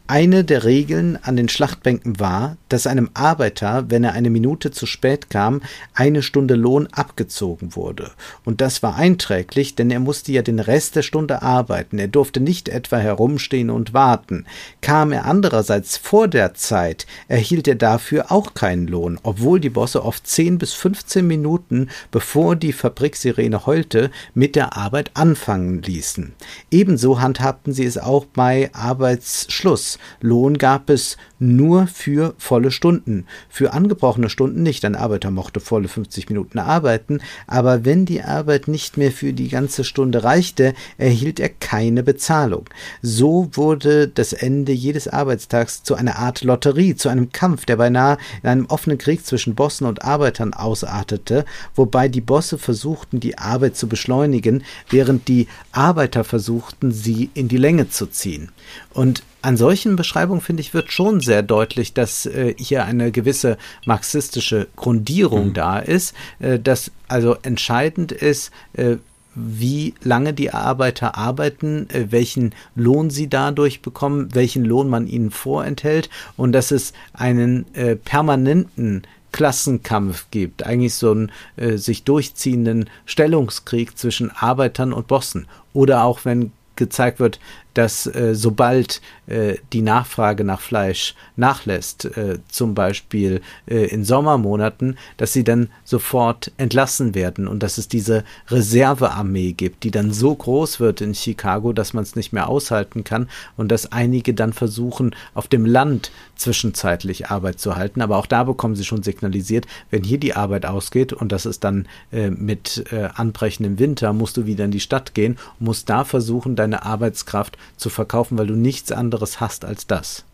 [0.08, 4.86] eine der Regeln an den Schlachtbänken war, dass einem Arbeiter, wenn er eine Minute zu
[4.86, 5.60] spät kam,
[5.94, 8.10] eine Stunde Lohn abgezogen wurde.
[8.44, 11.98] Und das war einträglich, denn er musste ja den Rest der Stunde arbeiten.
[11.98, 14.46] Er durfte nicht etwa herumstehen und warten.
[14.80, 20.04] Kam er andererseits vor der Zeit, erhielt er dafür auch keinen Lohn, obwohl die Bosse
[20.04, 26.32] oft zehn bis fünfzehn Minuten, bevor die Fabriksirene heulte, mit der Arbeit anfangen ließen.
[26.70, 29.97] Ebenso handhabten sie es auch bei Arbeitsschluss.
[30.20, 33.26] Lohn gab es nur für volle Stunden.
[33.48, 34.84] Für angebrochene Stunden nicht.
[34.84, 39.48] Ein Arbeiter mochte volle 50 Minuten arbeiten, aber wenn die Arbeit nicht mehr für die
[39.48, 42.64] ganze Stunde reichte, erhielt er keine Bezahlung.
[43.02, 48.18] So wurde das Ende jedes Arbeitstags zu einer Art Lotterie, zu einem Kampf, der beinahe
[48.42, 53.76] in einem offenen Krieg zwischen Bossen und Arbeitern ausartete, wobei die Bosse versuchten, die Arbeit
[53.76, 58.50] zu beschleunigen, während die Arbeiter versuchten, sie in die Länge zu ziehen.
[58.92, 63.56] Und an solchen Beschreibungen, finde ich, wird schon sehr deutlich, dass äh, hier eine gewisse
[63.86, 65.54] marxistische Grundierung mhm.
[65.54, 68.96] da ist, äh, dass also entscheidend ist, äh,
[69.34, 75.30] wie lange die Arbeiter arbeiten, äh, welchen Lohn sie dadurch bekommen, welchen Lohn man ihnen
[75.30, 82.90] vorenthält und dass es einen äh, permanenten Klassenkampf gibt, eigentlich so einen äh, sich durchziehenden
[83.06, 85.46] Stellungskrieg zwischen Arbeitern und Bossen.
[85.72, 87.38] Oder auch wenn gezeigt wird,
[87.74, 94.98] dass äh, sobald äh, die Nachfrage nach Fleisch nachlässt, äh, zum Beispiel äh, in Sommermonaten,
[95.16, 100.34] dass sie dann sofort entlassen werden und dass es diese Reservearmee gibt, die dann so
[100.34, 104.52] groß wird in Chicago, dass man es nicht mehr aushalten kann und dass einige dann
[104.52, 108.00] versuchen, auf dem Land zwischenzeitlich Arbeit zu halten.
[108.00, 111.64] Aber auch da bekommen sie schon signalisiert, wenn hier die Arbeit ausgeht und das ist
[111.64, 116.04] dann äh, mit äh, anbrechendem Winter, musst du wieder in die Stadt gehen musst da
[116.04, 120.24] versuchen, deine Arbeitskraft zu verkaufen, weil du nichts anderes hast als das.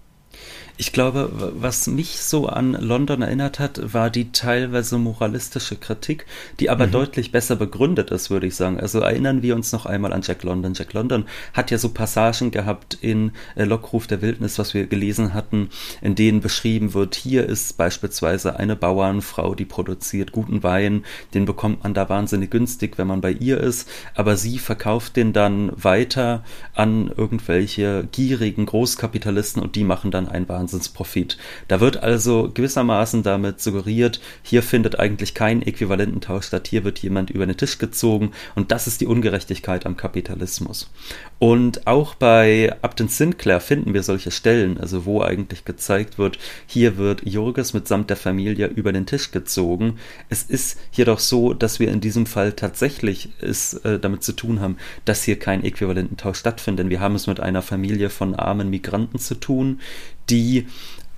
[0.77, 6.27] Ich glaube, was mich so an London erinnert hat, war die teilweise moralistische Kritik,
[6.59, 6.91] die aber mhm.
[6.91, 8.81] deutlich besser begründet ist, würde ich sagen.
[8.81, 10.75] Also erinnern wir uns noch einmal an Jack London.
[10.75, 15.33] Jack London hat ja so Passagen gehabt in äh, Lockruf der Wildnis, was wir gelesen
[15.33, 15.71] hatten,
[16.03, 21.85] in denen beschrieben wird, hier ist beispielsweise eine Bauernfrau, die produziert guten Wein, den bekommt
[21.85, 26.43] man da wahnsinnig günstig, wenn man bei ihr ist, aber sie verkauft den dann weiter
[26.75, 31.37] an irgendwelche gierigen Großkapitalisten und die machen dann ein Wahnsinnsprofit.
[31.69, 37.31] Da wird also gewissermaßen damit suggeriert, hier findet eigentlich kein Äquivalententausch statt, hier wird jemand
[37.31, 40.91] über den Tisch gezogen und das ist die Ungerechtigkeit am Kapitalismus.
[41.39, 46.97] Und auch bei Upton Sinclair finden wir solche Stellen, also wo eigentlich gezeigt wird, hier
[46.97, 49.99] wird Jurgis mitsamt der Familie über den Tisch gezogen.
[50.29, 54.61] Es ist jedoch so, dass wir in diesem Fall tatsächlich es äh, damit zu tun
[54.61, 56.85] haben, dass hier kein Äquivalententausch stattfindet.
[56.85, 59.81] Denn wir haben es mit einer Familie von armen Migranten zu tun,
[60.31, 60.67] die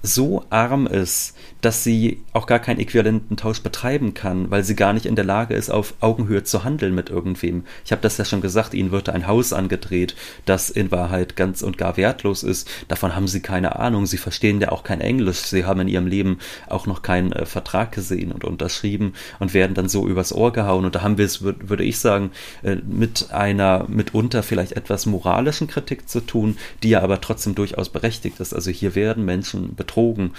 [0.03, 4.93] so arm ist, dass sie auch gar keinen äquivalenten Tausch betreiben kann, weil sie gar
[4.93, 7.65] nicht in der Lage ist, auf Augenhöhe zu handeln mit irgendwem.
[7.85, 11.63] Ich habe das ja schon gesagt, ihnen wird ein Haus angedreht, das in Wahrheit ganz
[11.63, 12.69] und gar wertlos ist.
[12.89, 14.07] Davon haben sie keine Ahnung.
[14.07, 15.39] Sie verstehen ja auch kein Englisch.
[15.39, 19.75] Sie haben in ihrem Leben auch noch keinen äh, Vertrag gesehen und unterschrieben und werden
[19.75, 20.85] dann so übers Ohr gehauen.
[20.85, 22.31] Und da haben wir es, würd, würde ich sagen,
[22.63, 27.89] äh, mit einer mitunter vielleicht etwas moralischen Kritik zu tun, die ja aber trotzdem durchaus
[27.89, 28.55] berechtigt ist.
[28.55, 30.33] Also hier werden Menschen betrogen,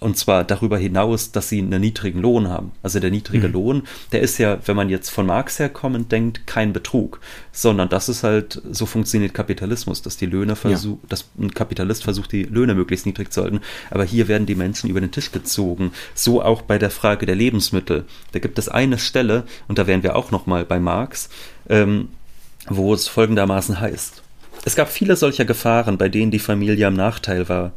[0.00, 2.72] und zwar darüber hinaus, dass sie einen niedrigen Lohn haben.
[2.82, 3.54] Also der niedrige mhm.
[3.54, 7.20] Lohn, der ist ja, wenn man jetzt von Marx herkommend denkt, kein Betrug,
[7.52, 11.08] sondern das ist halt, so funktioniert Kapitalismus, dass die Löhne versucht, ja.
[11.08, 13.60] dass ein Kapitalist versucht, die Löhne möglichst niedrig zu halten.
[13.90, 15.92] Aber hier werden die Menschen über den Tisch gezogen.
[16.14, 18.04] So auch bei der Frage der Lebensmittel.
[18.32, 21.28] Da gibt es eine Stelle, und da wären wir auch nochmal bei Marx,
[21.68, 22.08] ähm,
[22.68, 24.22] wo es folgendermaßen heißt.
[24.64, 27.72] Es gab viele solcher Gefahren, bei denen die Familie am Nachteil war.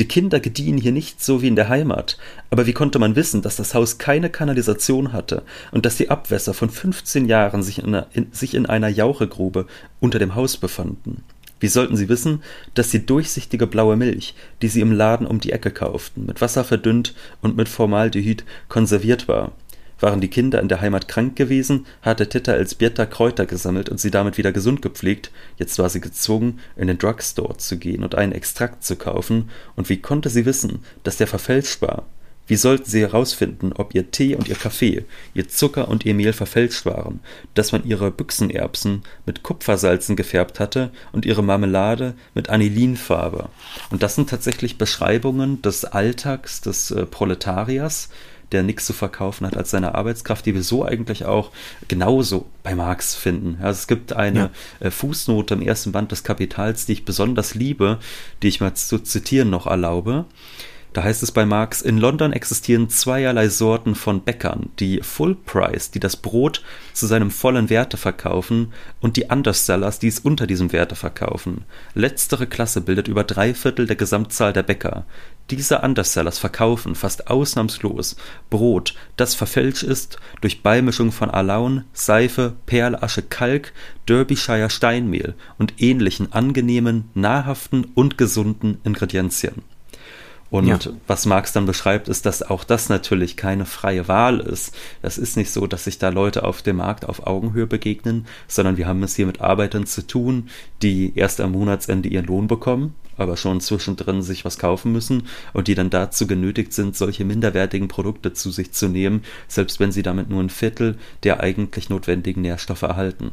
[0.00, 2.16] Die Kinder gediehen hier nicht so wie in der Heimat,
[2.48, 6.54] aber wie konnte man wissen, dass das Haus keine Kanalisation hatte und dass die Abwässer
[6.54, 9.66] von 15 Jahren sich in einer, in, sich in einer Jauchegrube
[10.00, 11.22] unter dem Haus befanden?
[11.58, 15.52] Wie sollten sie wissen, dass die durchsichtige blaue Milch, die sie im Laden um die
[15.52, 19.52] Ecke kauften, mit Wasser verdünnt und mit Formaldehyd konserviert war
[20.02, 24.10] waren die Kinder in der Heimat krank gewesen, hatte Titta Elsbieta Kräuter gesammelt und sie
[24.10, 28.32] damit wieder gesund gepflegt, jetzt war sie gezwungen, in den Drugstore zu gehen und einen
[28.32, 32.06] Extrakt zu kaufen, und wie konnte sie wissen, dass der verfälscht war?
[32.50, 36.32] Wie sollten sie herausfinden, ob ihr Tee und ihr Kaffee, ihr Zucker und ihr Mehl
[36.32, 37.20] verfälscht waren,
[37.54, 43.50] dass man ihre Büchsenerbsen mit Kupfersalzen gefärbt hatte und ihre Marmelade mit Anilinfarbe?
[43.90, 48.08] Und das sind tatsächlich Beschreibungen des Alltags des äh, Proletariers,
[48.52, 51.50] der nichts zu verkaufen hat als seine Arbeitskraft, die wir so eigentlich auch
[51.88, 53.58] genauso bei Marx finden.
[53.60, 54.38] Ja, es gibt eine
[54.80, 54.86] ja.
[54.86, 57.98] Äh, Fußnote im ersten Band des Kapitals, die ich besonders liebe,
[58.42, 60.26] die ich mal zu zitieren noch erlaube.
[60.92, 65.92] Da heißt es bei Marx, in London existieren zweierlei Sorten von Bäckern, die Full Price,
[65.92, 66.62] die das Brot
[66.94, 71.64] zu seinem vollen Werte verkaufen, und die Undersellers, die es unter diesem Werte verkaufen.
[71.94, 75.04] Letztere Klasse bildet über drei Viertel der Gesamtzahl der Bäcker.
[75.50, 78.16] Diese Undersellers verkaufen fast ausnahmslos
[78.50, 83.72] Brot, das verfälscht ist durch Beimischung von Alaun, Seife, Perlasche, Kalk,
[84.08, 89.62] Derbyshire Steinmehl und ähnlichen angenehmen, nahrhaften und gesunden Ingredienzien.
[90.50, 90.78] Und ja.
[91.06, 94.74] was Marx dann beschreibt, ist, dass auch das natürlich keine freie Wahl ist.
[95.00, 98.76] Das ist nicht so, dass sich da Leute auf dem Markt auf Augenhöhe begegnen, sondern
[98.76, 100.48] wir haben es hier mit Arbeitern zu tun,
[100.82, 105.68] die erst am Monatsende ihren Lohn bekommen, aber schon zwischendrin sich was kaufen müssen und
[105.68, 110.02] die dann dazu genötigt sind, solche minderwertigen Produkte zu sich zu nehmen, selbst wenn sie
[110.02, 113.32] damit nur ein Viertel der eigentlich notwendigen Nährstoffe erhalten.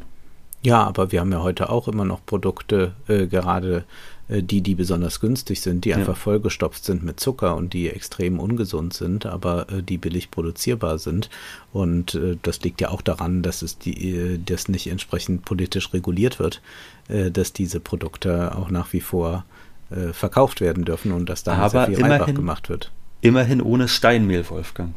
[0.62, 3.84] Ja, aber wir haben ja heute auch immer noch Produkte, äh, gerade
[4.28, 5.96] die, die besonders günstig sind, die ja.
[5.96, 10.98] einfach vollgestopft sind mit Zucker und die extrem ungesund sind, aber äh, die billig produzierbar
[10.98, 11.30] sind.
[11.72, 15.92] Und äh, das liegt ja auch daran, dass es die, äh, das nicht entsprechend politisch
[15.94, 16.60] reguliert wird,
[17.08, 19.44] äh, dass diese Produkte auch nach wie vor
[19.90, 22.92] äh, verkauft werden dürfen und dass da aber sehr viel immerhin, gemacht wird.
[23.22, 24.94] Immerhin ohne Steinmehl, Wolfgang.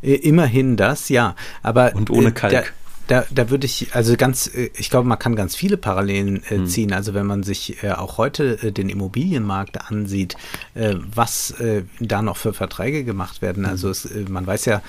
[0.00, 1.36] Immerhin das, ja.
[1.62, 2.72] Aber und ohne Kalk
[3.06, 6.56] da, da würde ich, also ganz, äh, ich glaube, man kann ganz viele Parallelen äh,
[6.56, 6.66] hm.
[6.66, 6.92] ziehen.
[6.92, 10.36] Also wenn man sich äh, auch heute äh, den Immobilienmarkt ansieht,
[10.74, 13.66] äh, was äh, da noch für Verträge gemacht werden.
[13.66, 13.92] Also hm.
[13.92, 14.82] es, man weiß ja,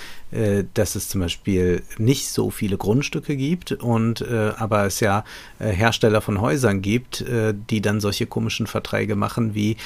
[0.73, 5.23] dass es zum Beispiel nicht so viele Grundstücke gibt und aber es ja
[5.59, 7.23] Hersteller von Häusern gibt,
[7.69, 9.77] die dann solche komischen Verträge machen, wie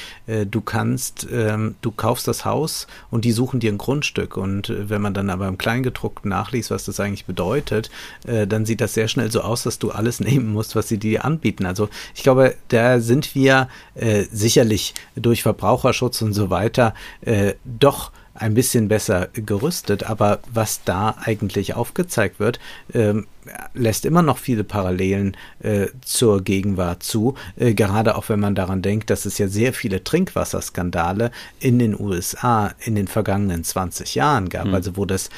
[0.50, 5.02] du kannst, ähm, du kaufst das Haus und die suchen dir ein Grundstück und wenn
[5.02, 7.90] man dann aber im Kleingedruckten nachliest, was das eigentlich bedeutet,
[8.26, 10.98] äh, dann sieht das sehr schnell so aus, dass du alles nehmen musst, was sie
[10.98, 11.66] dir anbieten.
[11.66, 18.12] Also ich glaube, da sind wir äh, sicherlich durch Verbraucherschutz und so weiter äh, doch
[18.40, 22.60] ein bisschen besser gerüstet, aber was da eigentlich aufgezeigt wird,
[22.94, 23.28] ähm,
[23.74, 28.82] lässt immer noch viele Parallelen äh, zur Gegenwart zu, äh, gerade auch wenn man daran
[28.82, 34.50] denkt, dass es ja sehr viele Trinkwasserskandale in den USA in den vergangenen 20 Jahren
[34.50, 34.74] gab, mhm.
[34.74, 35.30] also wo das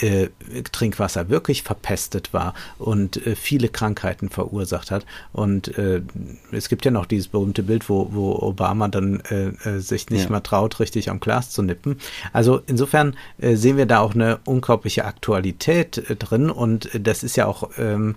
[0.00, 0.28] äh,
[0.72, 5.04] Trinkwasser wirklich verpestet war und äh, viele Krankheiten verursacht hat.
[5.32, 6.02] Und äh,
[6.52, 10.24] es gibt ja noch dieses berühmte Bild, wo, wo Obama dann äh, äh, sich nicht
[10.24, 10.30] ja.
[10.30, 11.98] mal traut, richtig am Glas zu nippen.
[12.32, 17.46] Also insofern äh, sehen wir da auch eine unglaubliche Aktualität drin und das ist ja
[17.46, 18.16] auch ähm,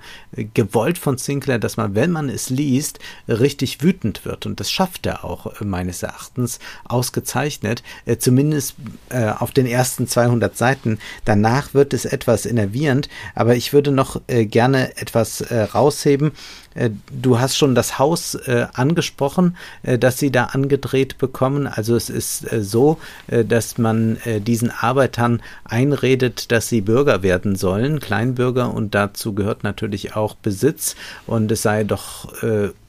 [0.53, 4.45] gewollt von Sinclair, dass man, wenn man es liest, richtig wütend wird.
[4.45, 7.83] Und das schafft er auch meines Erachtens ausgezeichnet,
[8.19, 8.75] zumindest
[9.09, 10.99] auf den ersten 200 Seiten.
[11.25, 16.31] Danach danach wird es etwas innervierend, aber ich würde noch äh, gerne etwas äh, rausheben.
[16.75, 21.65] Äh, du hast schon das Haus äh, angesprochen, äh, das sie da angedreht bekommen.
[21.65, 27.99] Also es ist äh, so, dass man diesen Arbeitern einredet, dass sie Bürger werden sollen,
[27.99, 30.95] Kleinbürger, und dazu gehört natürlich auch Besitz.
[31.25, 32.31] Und es sei doch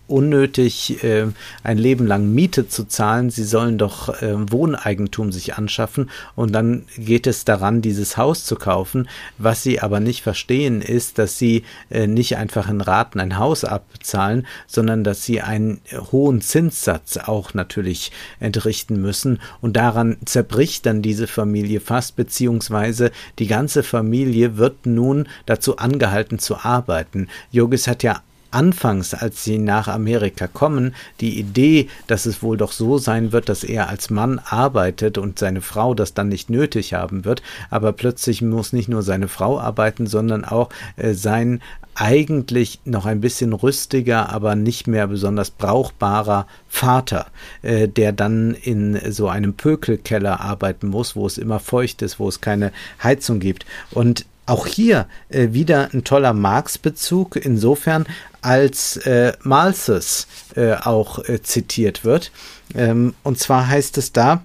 [0.09, 1.27] unnötig äh,
[1.62, 3.31] ein Leben lang Miete zu zahlen.
[3.31, 8.57] Sie sollen doch äh, Wohneigentum sich anschaffen und dann geht es daran, dieses Haus zu
[8.57, 9.09] kaufen.
[9.37, 13.64] Was sie aber nicht verstehen, ist, dass sie äh, nicht einfach in Raten ein Haus
[13.64, 19.40] abzahlen, sondern dass sie einen hohen Zinssatz auch natürlich entrichten müssen.
[19.61, 26.38] Und daran zerbricht dann diese Familie fast, beziehungsweise die ganze Familie wird nun dazu angehalten
[26.38, 27.29] zu arbeiten.
[27.51, 32.73] Yogis hat ja anfangs, als sie nach Amerika kommen, die Idee, dass es wohl doch
[32.73, 36.95] so sein wird, dass er als Mann arbeitet und seine Frau das dann nicht nötig
[36.95, 41.61] haben wird, aber plötzlich muss nicht nur seine Frau arbeiten, sondern auch äh, sein
[42.01, 47.27] eigentlich noch ein bisschen rüstiger, aber nicht mehr besonders brauchbarer Vater,
[47.63, 52.29] äh, der dann in so einem Pökelkeller arbeiten muss, wo es immer feucht ist, wo
[52.29, 53.67] es keine Heizung gibt.
[53.91, 58.07] Und auch hier äh, wieder ein toller Marx-Bezug, insofern
[58.41, 62.33] als äh, Malthus äh, auch äh, zitiert wird.
[62.75, 64.43] Ähm, und zwar heißt es da,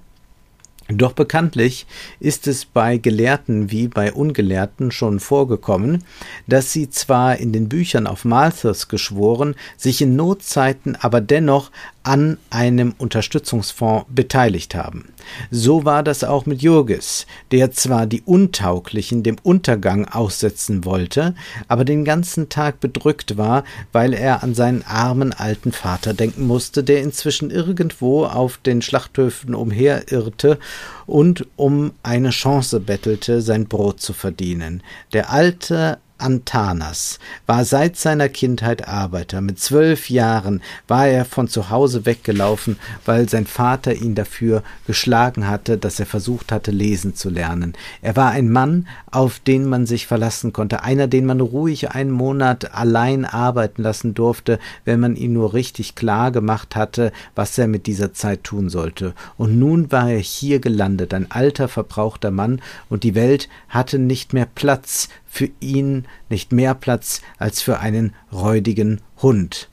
[0.90, 1.88] doch bekanntlich
[2.20, 6.04] ist es bei Gelehrten wie bei Ungelehrten schon vorgekommen,
[6.46, 11.72] dass sie zwar in den Büchern auf Malthus geschworen, sich in Notzeiten aber dennoch
[12.04, 15.14] an einem Unterstützungsfonds beteiligt haben.
[15.52, 21.34] So war das auch mit Jurgis, der zwar die Untauglichen dem Untergang aussetzen wollte,
[21.70, 23.64] aber den ganzen Tag bedrückt war,
[23.94, 29.56] weil er an seinen armen alten Vater denken musste, der inzwischen irgendwo auf den Schlachthöfen
[29.56, 30.60] umherirrte
[31.06, 34.84] und um eine Chance bettelte, sein Brot zu verdienen.
[35.14, 39.42] Der alte Antanas war seit seiner Kindheit Arbeiter.
[39.42, 45.48] Mit zwölf Jahren war er von zu Hause weggelaufen, weil sein Vater ihn dafür geschlagen
[45.48, 47.74] hatte, dass er versucht hatte, lesen zu lernen.
[48.02, 52.12] Er war ein Mann, auf den man sich verlassen konnte, einer, den man ruhig einen
[52.12, 57.68] Monat allein arbeiten lassen durfte, wenn man ihn nur richtig klar gemacht hatte, was er
[57.68, 59.14] mit dieser Zeit tun sollte.
[59.38, 64.34] Und nun war er hier gelandet, ein alter, verbrauchter Mann, und die Welt hatte nicht
[64.34, 69.68] mehr Platz für ihn nicht mehr Platz als für einen räudigen Hund.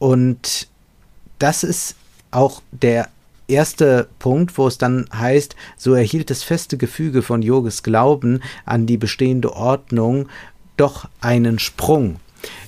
[0.00, 0.66] Und
[1.38, 1.94] das ist
[2.32, 3.08] auch der
[3.46, 8.86] erste Punkt, wo es dann heißt, so erhielt das feste Gefüge von Yoges Glauben an
[8.86, 10.28] die bestehende Ordnung
[10.76, 12.16] doch einen Sprung.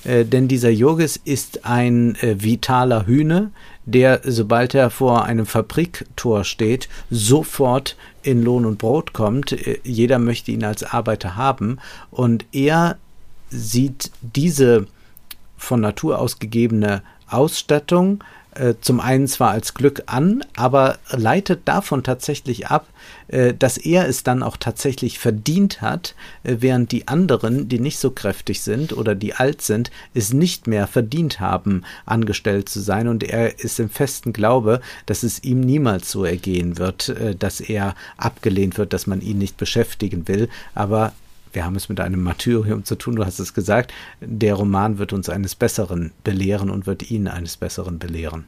[0.05, 3.51] Äh, denn dieser Yogis ist ein äh, vitaler Hühne,
[3.87, 9.53] der, sobald er vor einem Fabriktor steht, sofort in Lohn und Brot kommt.
[9.53, 11.79] Äh, jeder möchte ihn als Arbeiter haben.
[12.11, 12.99] Und er
[13.49, 14.87] sieht diese
[15.57, 18.23] von Natur aus gegebene Ausstattung
[18.59, 22.89] äh, zum einen zwar als Glück an, aber leitet davon tatsächlich ab,
[23.29, 27.99] äh, dass er es dann auch tatsächlich verdient hat, äh, während die anderen, die nicht
[27.99, 33.09] so kräftig sind oder die alt sind, es nicht mehr verdient haben, angestellt zu sein.
[33.09, 37.95] Und er ist im festen Glaube, dass es ihm niemals so ergehen wird, dass er
[38.17, 40.49] abgelehnt wird, dass man ihn nicht beschäftigen will.
[40.75, 41.13] Aber
[41.57, 43.91] wir haben es mit einem Martyrium zu tun, du hast es gesagt,
[44.21, 48.45] der Roman wird uns eines Besseren belehren und wird ihn eines Besseren belehren.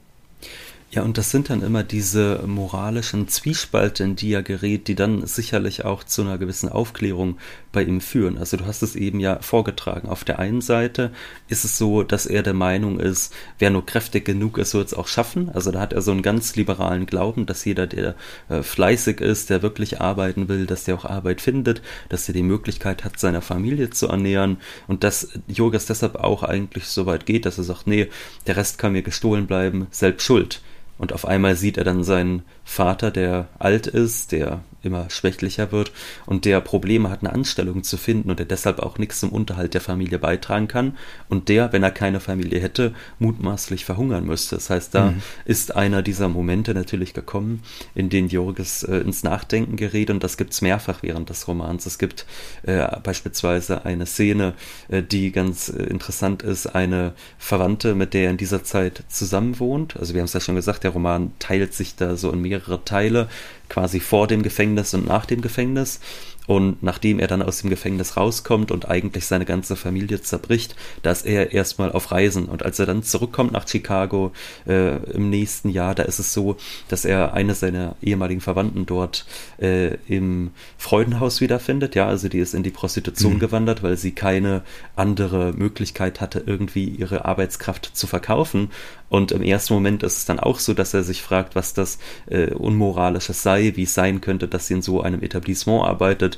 [0.90, 5.26] Ja, und das sind dann immer diese moralischen Zwiespalte, in die er gerät, die dann
[5.26, 7.36] sicherlich auch zu einer gewissen Aufklärung
[7.72, 8.38] bei ihm führen.
[8.38, 10.08] Also du hast es eben ja vorgetragen.
[10.08, 11.12] Auf der einen Seite
[11.48, 14.94] ist es so, dass er der Meinung ist, wer nur kräftig genug ist, soll es
[14.94, 15.50] auch schaffen.
[15.50, 18.14] Also da hat er so einen ganz liberalen Glauben, dass jeder, der
[18.48, 22.42] äh, fleißig ist, der wirklich arbeiten will, dass der auch Arbeit findet, dass er die
[22.42, 27.44] Möglichkeit hat, seiner Familie zu ernähren und dass Yogas deshalb auch eigentlich so weit geht,
[27.44, 28.08] dass er sagt, nee,
[28.46, 30.62] der Rest kann mir gestohlen bleiben, selbst schuld.
[30.98, 35.92] Und auf einmal sieht er dann seinen Vater, der alt ist, der immer schwächlicher wird
[36.26, 39.74] und der Probleme hat, eine Anstellung zu finden und der deshalb auch nichts zum Unterhalt
[39.74, 40.96] der Familie beitragen kann
[41.28, 44.56] und der, wenn er keine Familie hätte, mutmaßlich verhungern müsste.
[44.56, 45.22] Das heißt, da mhm.
[45.44, 47.62] ist einer dieser Momente natürlich gekommen,
[47.94, 51.86] in denen Jorges äh, ins Nachdenken gerät und das gibt es mehrfach während des Romans.
[51.86, 52.26] Es gibt
[52.62, 54.54] äh, beispielsweise eine Szene,
[54.88, 59.96] äh, die ganz äh, interessant ist, eine Verwandte, mit der er in dieser Zeit zusammenwohnt.
[59.96, 62.84] Also wir haben es ja schon gesagt, der Roman teilt sich da so in mehrere
[62.84, 63.28] Teile
[63.68, 66.00] quasi vor dem Gefängnis und nach dem Gefängnis.
[66.48, 71.12] Und nachdem er dann aus dem Gefängnis rauskommt und eigentlich seine ganze Familie zerbricht, da
[71.12, 72.46] ist er erstmal auf Reisen.
[72.46, 74.32] Und als er dann zurückkommt nach Chicago
[74.66, 76.56] äh, im nächsten Jahr, da ist es so,
[76.88, 79.26] dass er eine seiner ehemaligen Verwandten dort
[79.60, 81.94] äh, im Freudenhaus wiederfindet.
[81.94, 83.40] Ja, also die ist in die Prostitution mhm.
[83.40, 84.62] gewandert, weil sie keine
[84.96, 88.70] andere Möglichkeit hatte, irgendwie ihre Arbeitskraft zu verkaufen.
[89.10, 91.98] Und im ersten Moment ist es dann auch so, dass er sich fragt, was das
[92.26, 96.37] äh, Unmoralisches sei, wie es sein könnte, dass sie in so einem Etablissement arbeitet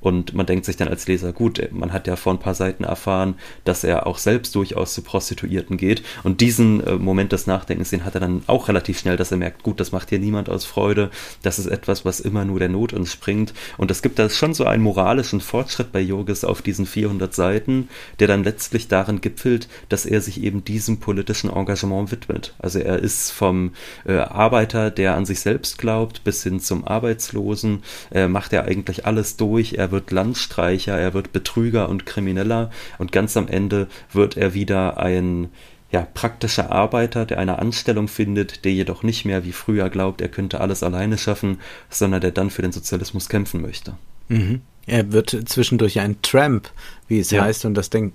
[0.00, 2.84] Und man denkt sich dann als Leser, gut, man hat ja vor ein paar Seiten
[2.84, 3.34] erfahren,
[3.64, 6.02] dass er auch selbst durchaus zu Prostituierten geht.
[6.22, 9.36] Und diesen äh, Moment des Nachdenkens, den hat er dann auch relativ schnell, dass er
[9.36, 11.10] merkt, gut, das macht hier niemand aus Freude.
[11.42, 13.52] Das ist etwas, was immer nur der Not entspringt.
[13.76, 17.88] Und es gibt da schon so einen moralischen Fortschritt bei Jurgis auf diesen 400 Seiten,
[18.18, 22.54] der dann letztlich darin gipfelt, dass er sich eben diesem politischen Engagement widmet.
[22.58, 23.72] Also er ist vom
[24.04, 29.06] äh, Arbeiter, der an sich selbst glaubt, bis hin zum Arbeitslosen, äh, macht er eigentlich
[29.06, 29.74] alles durch.
[29.74, 34.98] Er wird Landstreicher, er wird Betrüger und Krimineller und ganz am Ende wird er wieder
[34.98, 35.48] ein
[35.92, 40.28] ja, praktischer Arbeiter, der eine Anstellung findet, der jedoch nicht mehr wie früher glaubt, er
[40.28, 43.94] könnte alles alleine schaffen, sondern der dann für den Sozialismus kämpfen möchte.
[44.28, 44.60] Mhm.
[44.86, 46.70] Er wird zwischendurch ein Tramp,
[47.08, 47.42] wie es ja.
[47.42, 48.14] heißt, und das denkt,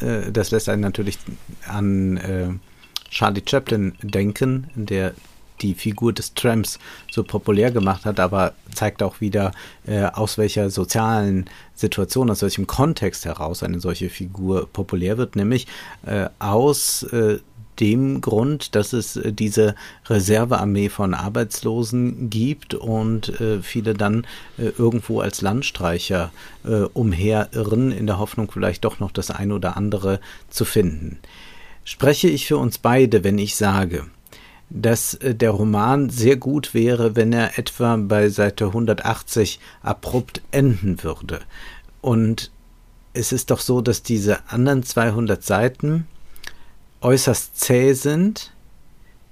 [0.00, 1.18] äh, das lässt einen natürlich
[1.66, 2.48] an äh,
[3.10, 5.14] Charlie Chaplin denken, der
[5.62, 6.78] die Figur des Tramps
[7.10, 9.52] so populär gemacht hat, aber zeigt auch wieder,
[9.86, 15.66] äh, aus welcher sozialen Situation, aus welchem Kontext heraus eine solche Figur populär wird, nämlich
[16.04, 17.38] äh, aus äh,
[17.80, 19.74] dem Grund, dass es äh, diese
[20.06, 24.26] Reservearmee von Arbeitslosen gibt und äh, viele dann
[24.58, 26.32] äh, irgendwo als Landstreicher
[26.64, 30.20] äh, umherirren, in der Hoffnung vielleicht doch noch das eine oder andere
[30.50, 31.18] zu finden.
[31.84, 34.06] Spreche ich für uns beide, wenn ich sage,
[34.74, 41.02] dass äh, der Roman sehr gut wäre, wenn er etwa bei Seite 180 abrupt enden
[41.02, 41.40] würde.
[42.00, 42.50] Und
[43.12, 46.06] es ist doch so, dass diese anderen 200 Seiten
[47.02, 48.52] äußerst zäh sind.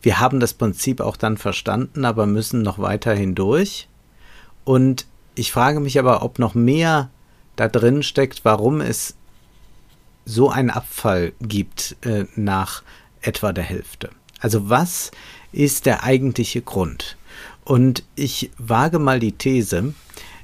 [0.03, 3.89] Wir haben das Prinzip auch dann verstanden, aber müssen noch weiterhin durch.
[4.65, 7.09] Und ich frage mich aber, ob noch mehr
[7.57, 9.15] da drin steckt, warum es
[10.27, 12.83] so einen Abfall gibt äh, nach
[13.23, 14.11] etwa der Hälfte.
[14.41, 15.11] Also was
[15.53, 17.17] ist der eigentliche Grund?
[17.65, 19.95] Und ich wage mal die These,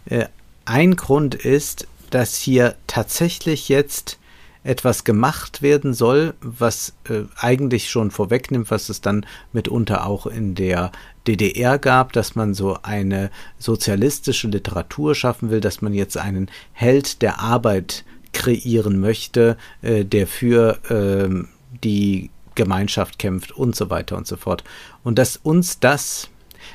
[0.05, 0.27] äh,
[0.65, 4.19] ein Grund ist, dass hier tatsächlich jetzt
[4.67, 10.55] etwas gemacht werden soll, was äh, eigentlich schon vorwegnimmt, was es dann mitunter auch in
[10.55, 10.91] der
[11.27, 17.23] DDR gab, dass man so eine sozialistische Literatur schaffen will, dass man jetzt einen Held
[17.23, 21.45] der Arbeit kreieren möchte, äh, der für äh,
[21.83, 24.65] die Gemeinschaft kämpft und so weiter und so fort.
[25.05, 26.29] Und dass uns das,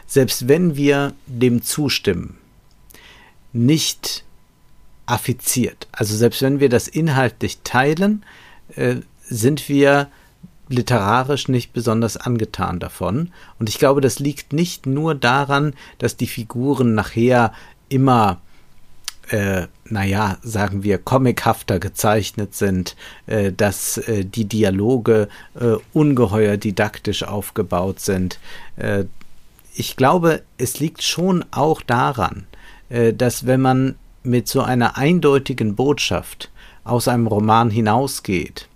[0.07, 2.37] selbst wenn wir dem zustimmen,
[3.51, 4.23] nicht
[5.05, 5.87] affiziert.
[5.91, 8.23] Also selbst wenn wir das inhaltlich teilen,
[8.75, 10.09] äh, sind wir
[10.69, 13.31] literarisch nicht besonders angetan davon.
[13.59, 17.53] Und ich glaube, das liegt nicht nur daran, dass die Figuren nachher
[17.89, 18.39] immer
[19.31, 25.29] äh, naja, sagen wir, comichafter gezeichnet sind, äh, dass äh, die Dialoge
[25.59, 28.39] äh, ungeheuer didaktisch aufgebaut sind.
[28.75, 29.05] Äh,
[29.73, 32.45] ich glaube, es liegt schon auch daran,
[32.89, 36.51] äh, dass wenn man mit so einer eindeutigen Botschaft
[36.83, 38.67] aus einem Roman hinausgeht,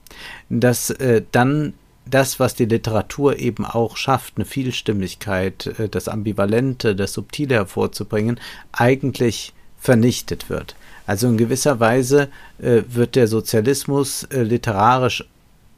[0.49, 0.93] dass
[1.31, 1.73] dann
[2.05, 8.39] das, was die Literatur eben auch schafft, eine Vielstimmigkeit, das Ambivalente, das Subtile hervorzubringen,
[8.71, 9.53] eigentlich
[9.85, 10.75] vernichtet wird.
[11.05, 15.23] Also in gewisser Weise äh, wird der Sozialismus äh, literarisch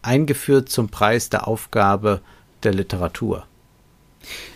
[0.02, 2.22] eingeführt zum Preis der Aufgabe
[2.64, 3.46] der Literatur.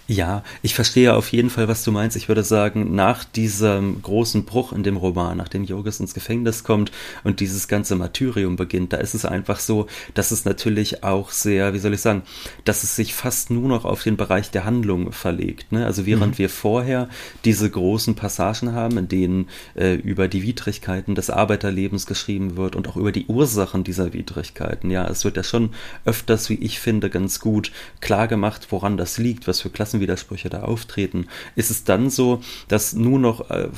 [0.07, 2.17] Ja, ich verstehe auf jeden Fall, was du meinst.
[2.17, 6.91] Ich würde sagen, nach diesem großen Bruch in dem Roman, nachdem Jurgis ins Gefängnis kommt
[7.23, 11.73] und dieses ganze Martyrium beginnt, da ist es einfach so, dass es natürlich auch sehr,
[11.73, 12.23] wie soll ich sagen,
[12.65, 15.71] dass es sich fast nur noch auf den Bereich der Handlung verlegt.
[15.71, 15.85] Ne?
[15.85, 16.37] Also während mhm.
[16.39, 17.07] wir vorher
[17.45, 22.89] diese großen Passagen haben, in denen äh, über die Widrigkeiten des Arbeiterlebens geschrieben wird und
[22.89, 24.91] auch über die Ursachen dieser Widrigkeiten.
[24.91, 25.69] Ja, es wird ja schon
[26.03, 27.71] öfters, wie ich finde, ganz gut
[28.01, 32.41] klar gemacht, woran das liegt, was für Klassen Widersprüche da auftreten, ist es dann so,
[32.67, 33.69] dass nur noch äh,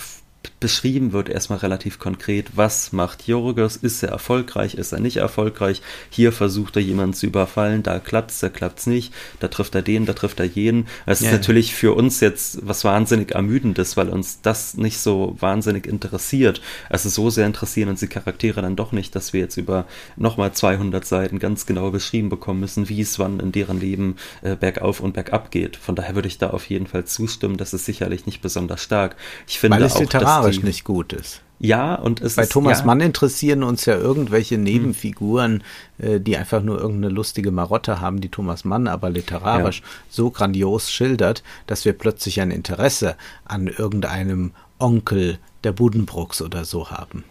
[0.60, 5.82] beschrieben wird erstmal relativ konkret, was macht Jorgos, ist er erfolgreich, ist er nicht erfolgreich,
[6.10, 10.06] hier versucht er jemanden zu überfallen, da klappt's, da klappt's nicht, da trifft er den,
[10.06, 10.88] da trifft er jenen.
[11.06, 11.30] Das yeah.
[11.30, 16.62] ist natürlich für uns jetzt was wahnsinnig ermüdendes, weil uns das nicht so wahnsinnig interessiert.
[16.90, 19.86] Also so sehr interessieren uns die Charaktere dann doch nicht, dass wir jetzt über
[20.16, 24.56] nochmal 200 Seiten ganz genau beschrieben bekommen müssen, wie es wann in deren Leben äh,
[24.56, 25.76] bergauf und bergab geht.
[25.76, 29.16] Von daher würde ich da auf jeden Fall zustimmen, das ist sicherlich nicht besonders stark.
[29.48, 31.42] Ich finde auch, literarisch die, nicht gut ist.
[31.60, 32.86] Ja, und es Bei ist, Thomas ja.
[32.86, 34.64] Mann interessieren uns ja irgendwelche hm.
[34.64, 35.64] Nebenfiguren,
[35.98, 39.88] äh, die einfach nur irgendeine lustige Marotte haben, die Thomas Mann aber literarisch ja.
[40.10, 43.16] so grandios schildert, dass wir plötzlich ein Interesse
[43.46, 47.24] an irgendeinem Onkel der Budenbrooks oder so haben.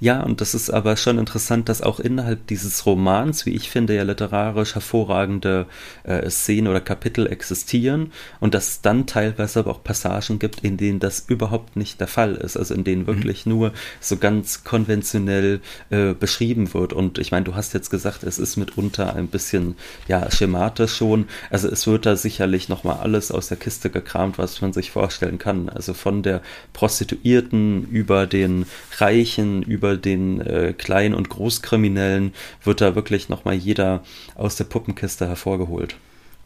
[0.00, 3.94] Ja, und das ist aber schon interessant, dass auch innerhalb dieses Romans, wie ich finde,
[3.94, 5.66] ja literarisch hervorragende
[6.04, 10.76] äh, Szenen oder Kapitel existieren und dass es dann teilweise aber auch Passagen gibt, in
[10.76, 13.06] denen das überhaupt nicht der Fall ist, also in denen mhm.
[13.06, 13.52] wirklich mhm.
[13.52, 15.60] nur so ganz konventionell
[15.90, 16.92] äh, beschrieben wird.
[16.92, 19.76] Und ich meine, du hast jetzt gesagt, es ist mitunter ein bisschen
[20.08, 21.26] ja schematisch schon.
[21.50, 25.38] Also es wird da sicherlich nochmal alles aus der Kiste gekramt, was man sich vorstellen
[25.38, 25.68] kann.
[25.68, 26.42] Also von der
[26.72, 28.66] Prostituierten über den
[28.98, 32.32] Reichen, über den äh, Klein- und Großkriminellen
[32.64, 34.02] wird da wirklich nochmal jeder
[34.34, 35.96] aus der Puppenkiste hervorgeholt.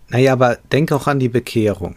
[0.08, 1.96] Naja, aber denk auch an die Bekehrung.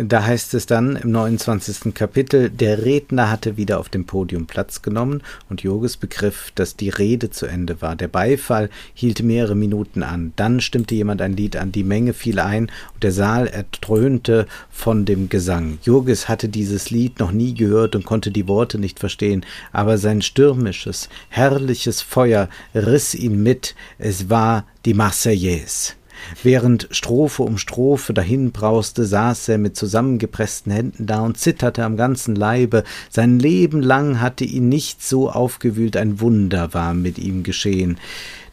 [0.00, 1.92] Da heißt es dann im 29.
[1.92, 6.88] Kapitel, der Redner hatte wieder auf dem Podium Platz genommen und Joges begriff, dass die
[6.88, 7.96] Rede zu Ende war.
[7.96, 10.32] Der Beifall hielt mehrere Minuten an.
[10.36, 15.04] Dann stimmte jemand ein Lied an, die Menge fiel ein und der Saal erdröhnte von
[15.04, 15.78] dem Gesang.
[15.82, 20.22] Joges hatte dieses Lied noch nie gehört und konnte die Worte nicht verstehen, aber sein
[20.22, 23.74] stürmisches, herrliches Feuer riss ihn mit.
[23.98, 25.94] Es war die Marseillaise.
[26.42, 32.34] Während Strophe um Strophe dahinbrauste, saß er mit zusammengepressten Händen da und zitterte am ganzen
[32.34, 32.84] Leibe.
[33.10, 37.98] Sein Leben lang hatte ihn nicht so aufgewühlt, ein Wunder war mit ihm geschehen.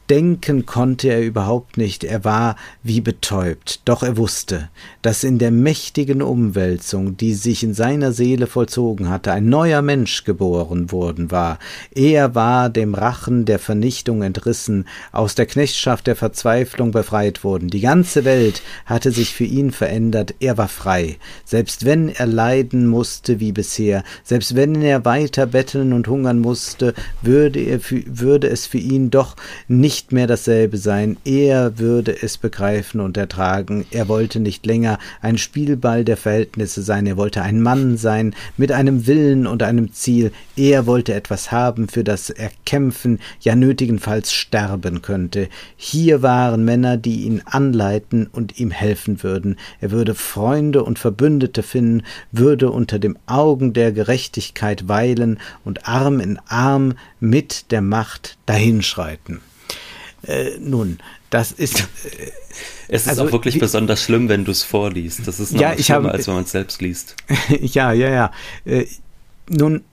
[0.10, 4.70] Denken konnte er überhaupt nicht, er war wie betäubt, doch er wusste,
[5.02, 10.24] dass in der mächtigen Umwälzung, die sich in seiner Seele vollzogen hatte, ein neuer Mensch
[10.24, 11.58] geboren worden war.
[11.96, 17.70] Er war dem Rachen der Vernichtung entrissen, aus der Knechtschaft der Verzweiflung befreit worden.
[17.70, 22.86] Die ganze Welt hatte sich für ihn verändert, er war frei, selbst wenn er leiden
[22.86, 26.94] musste wie bisher, selbst wenn er weiter betteln und hungern musste,
[27.24, 29.36] würde, er würde es für ihn doch
[29.68, 35.00] nicht nicht mehr dasselbe sein, er würde es begreifen und ertragen, er wollte nicht länger
[35.22, 39.94] ein Spielball der Verhältnisse sein, er wollte ein Mann sein, mit einem Willen und einem
[39.94, 45.48] Ziel, er wollte etwas haben, für das er kämpfen, ja nötigenfalls sterben könnte.
[45.78, 51.64] Hier waren Männer, die ihn anleiten und ihm helfen würden, er würde Freunde und Verbündete
[51.64, 58.38] finden, würde unter dem Augen der Gerechtigkeit weilen und Arm in Arm mit der Macht
[58.46, 59.40] dahinschreiten.
[60.28, 61.00] Äh, nun,
[61.30, 61.80] das ist.
[61.80, 62.32] Äh,
[62.88, 65.28] es ist also, auch wirklich wie, besonders schlimm, wenn du es vorliest.
[65.28, 67.16] Das ist noch ja, schlimmer, hab, als wenn man es selbst liest.
[67.62, 68.32] ja, ja, ja.
[68.66, 68.86] Äh,
[69.50, 69.84] nun,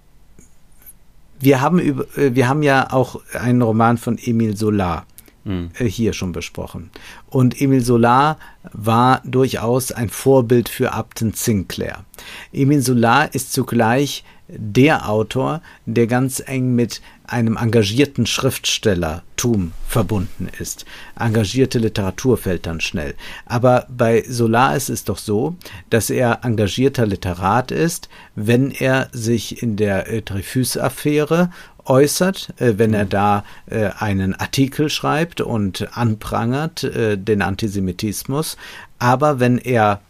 [1.41, 5.07] wir haben, über, äh, wir haben ja auch einen Roman von Emile Solar
[5.45, 5.71] hm.
[5.79, 6.91] Äh, hier schon besprochen.
[7.29, 8.39] Und Emile Solar
[8.73, 12.05] war durchaus ein Vorbild für Upton Sinclair.
[12.53, 14.25] Emile Solar ist zugleich
[14.57, 20.85] der Autor, der ganz eng mit einem engagierten Schriftstellertum verbunden ist.
[21.19, 23.15] Engagierte Literatur fällt dann schnell.
[23.47, 25.57] Aber bei Solar ist es doch so,
[25.89, 31.51] dass er engagierter Literat ist, wenn er sich in der äh, Dreyfus-Affäre
[31.85, 38.57] äußert, äh, wenn er da äh, einen Artikel schreibt und anprangert äh, den Antisemitismus.
[38.99, 40.01] Aber wenn er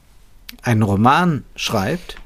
[0.62, 2.16] einen Roman schreibt,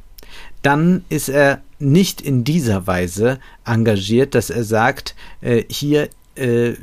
[0.63, 6.75] dann ist er nicht in dieser Weise engagiert, dass er sagt, äh, hier äh,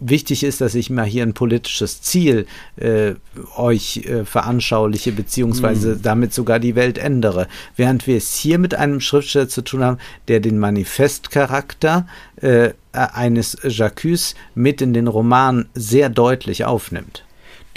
[0.00, 3.14] wichtig ist, dass ich mal hier ein politisches Ziel äh,
[3.56, 6.02] euch äh, veranschauliche, beziehungsweise mhm.
[6.02, 7.46] damit sogar die Welt ändere.
[7.76, 13.56] Während wir es hier mit einem Schriftsteller zu tun haben, der den Manifestcharakter äh, eines
[13.62, 17.24] Jacques mit in den Roman sehr deutlich aufnimmt.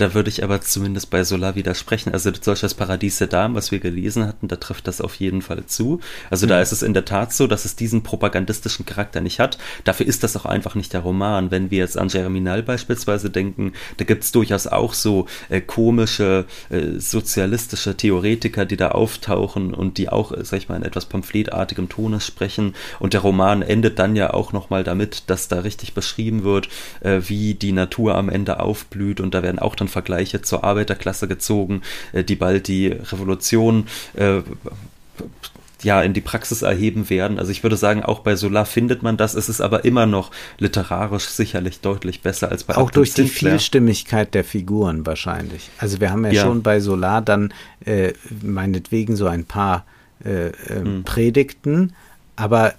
[0.02, 2.12] Da würde ich aber zumindest bei Solar widersprechen.
[2.12, 5.68] Also solches Paradies der Damen, was wir gelesen hatten, da trifft das auf jeden Fall
[5.68, 6.00] zu.
[6.32, 6.50] Also mhm.
[6.50, 9.60] da ist es in der Tat so, dass es diesen propagandistischen Charakter nicht hat.
[9.84, 11.52] Dafür ist das auch einfach nicht der Roman.
[11.52, 16.48] Wenn wir jetzt an Germinal beispielsweise denken, da gibt es durchaus auch so äh, komische
[16.72, 21.06] äh, sozialistische Theoretiker, die da auftauchen und die auch, äh, sag ich mal, in etwas
[21.06, 22.74] pamphletartigem Tone sprechen.
[22.98, 26.70] Und der Roman endet dann ja auch nochmal damit, dass da richtig beschrieben wird,
[27.02, 31.28] äh, wie die Natur am Ende aufblüht und da werden auch dann Vergleiche zur Arbeiterklasse
[31.28, 31.82] gezogen,
[32.14, 34.42] äh, die bald die Revolution äh,
[35.84, 37.40] ja in die Praxis erheben werden.
[37.40, 39.34] Also ich würde sagen, auch bei Solar findet man das.
[39.34, 43.34] Es ist aber immer noch literarisch sicherlich deutlich besser als bei Auch Upton durch Sinclair.
[43.34, 45.70] die Vielstimmigkeit der Figuren wahrscheinlich.
[45.78, 46.42] Also wir haben ja, ja.
[46.44, 47.54] schon bei Solar dann
[47.86, 49.86] äh, meinetwegen so ein paar
[50.24, 51.04] äh, äh, hm.
[51.04, 51.94] Predigten,
[52.36, 52.74] aber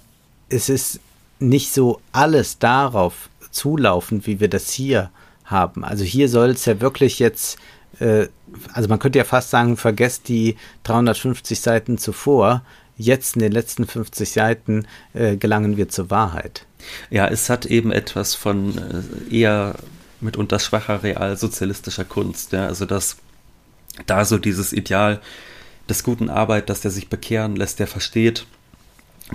[0.49, 0.99] es ist
[1.39, 5.09] nicht so alles darauf zulaufend, wie wir das hier
[5.53, 5.85] haben.
[5.85, 7.57] Also hier soll es ja wirklich jetzt,
[7.99, 8.27] äh,
[8.73, 12.63] also man könnte ja fast sagen, vergesst die 350 Seiten zuvor.
[12.97, 16.65] Jetzt in den letzten 50 Seiten äh, gelangen wir zur Wahrheit.
[17.09, 19.75] Ja, es hat eben etwas von äh, eher
[20.19, 22.51] mitunter schwacher realsozialistischer Kunst.
[22.51, 22.67] Ja?
[22.67, 23.17] Also dass
[24.05, 25.21] da so dieses Ideal
[25.89, 28.45] des guten Arbeit, dass der sich bekehren lässt, der versteht,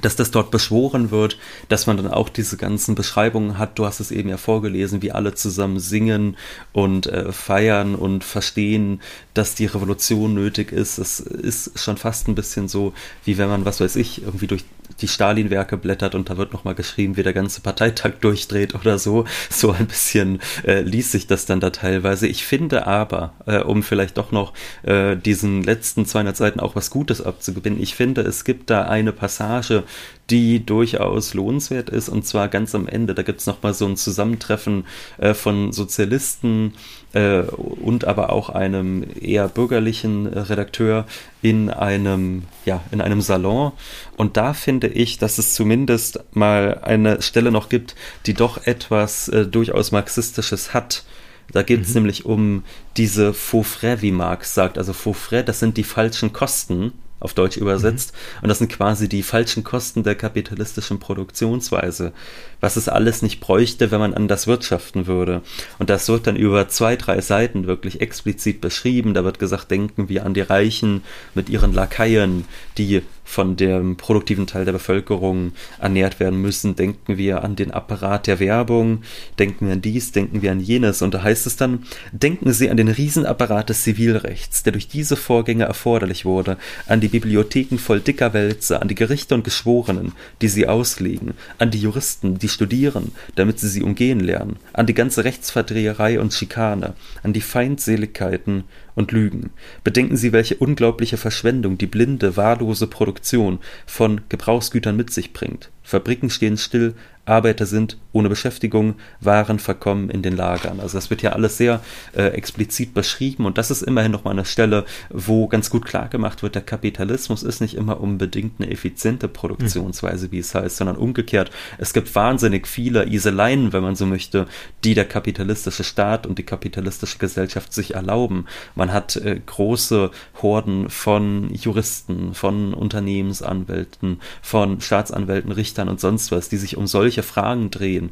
[0.00, 1.38] dass das dort beschworen wird,
[1.68, 3.78] dass man dann auch diese ganzen Beschreibungen hat.
[3.78, 6.36] Du hast es eben ja vorgelesen, wie alle zusammen singen
[6.72, 9.00] und äh, feiern und verstehen,
[9.38, 10.98] dass die Revolution nötig ist.
[10.98, 12.92] Es ist schon fast ein bisschen so,
[13.24, 14.64] wie wenn man, was weiß ich, irgendwie durch
[15.00, 19.26] die Stalin-Werke blättert und da wird nochmal geschrieben, wie der ganze Parteitag durchdreht oder so.
[19.48, 22.26] So ein bisschen äh, liest sich das dann da teilweise.
[22.26, 26.90] Ich finde aber, äh, um vielleicht doch noch äh, diesen letzten 200 Seiten auch was
[26.90, 29.84] Gutes abzugewinnen, ich finde, es gibt da eine Passage,
[30.30, 32.08] die durchaus lohnenswert ist.
[32.08, 34.84] Und zwar ganz am Ende, da gibt es nochmal so ein Zusammentreffen
[35.18, 36.74] äh, von Sozialisten
[37.12, 41.06] äh, und aber auch einem eher bürgerlichen Redakteur
[41.42, 43.72] in einem, ja, in einem Salon.
[44.16, 47.94] Und da finde ich, dass es zumindest mal eine Stelle noch gibt,
[48.26, 51.04] die doch etwas äh, durchaus Marxistisches hat.
[51.52, 51.94] Da geht es mhm.
[51.94, 52.64] nämlich um
[52.96, 54.76] diese Faux frais, wie Marx sagt.
[54.76, 58.12] Also Faux frais, das sind die falschen Kosten auf Deutsch übersetzt.
[58.12, 58.42] Mhm.
[58.42, 62.12] Und das sind quasi die falschen Kosten der kapitalistischen Produktionsweise,
[62.60, 65.42] was es alles nicht bräuchte, wenn man anders wirtschaften würde.
[65.78, 69.14] Und das wird dann über zwei, drei Seiten wirklich explizit beschrieben.
[69.14, 71.02] Da wird gesagt, denken wir an die Reichen
[71.34, 72.44] mit ihren Lakaien,
[72.76, 76.76] die von dem produktiven Teil der Bevölkerung ernährt werden müssen.
[76.76, 79.02] Denken wir an den Apparat der Werbung,
[79.38, 81.02] denken wir an dies, denken wir an jenes.
[81.02, 85.14] Und da heißt es dann, denken Sie an den Riesenapparat des Zivilrechts, der durch diese
[85.14, 86.56] Vorgänge erforderlich wurde,
[86.86, 91.70] an die Bibliotheken voll dicker Wälze, an die Gerichte und Geschworenen, die sie auslegen, an
[91.70, 96.94] die Juristen, die studieren, damit sie sie umgehen lernen, an die ganze Rechtsverdreherei und Schikane,
[97.22, 99.50] an die Feindseligkeiten und Lügen.
[99.84, 105.70] Bedenken Sie, welche unglaubliche Verschwendung die blinde, wahllose Produktion von Gebrauchsgütern mit sich bringt.
[105.88, 106.94] Fabriken stehen still,
[107.28, 110.80] Arbeiter sind ohne Beschäftigung, Waren verkommen in den Lagern.
[110.80, 111.80] Also das wird ja alles sehr
[112.16, 116.42] äh, explizit beschrieben und das ist immerhin nochmal eine Stelle, wo ganz gut klar gemacht
[116.42, 121.50] wird, der Kapitalismus ist nicht immer unbedingt eine effiziente Produktionsweise, wie es heißt, sondern umgekehrt.
[121.76, 124.46] Es gibt wahnsinnig viele Iseleien, wenn man so möchte,
[124.84, 128.46] die der kapitalistische Staat und die kapitalistische Gesellschaft sich erlauben.
[128.74, 130.10] Man hat äh, große
[130.42, 137.18] Horden von Juristen, von Unternehmensanwälten, von Staatsanwälten, Richtern und sonst was, die sich um solche
[137.18, 138.10] solche Fragen drehen,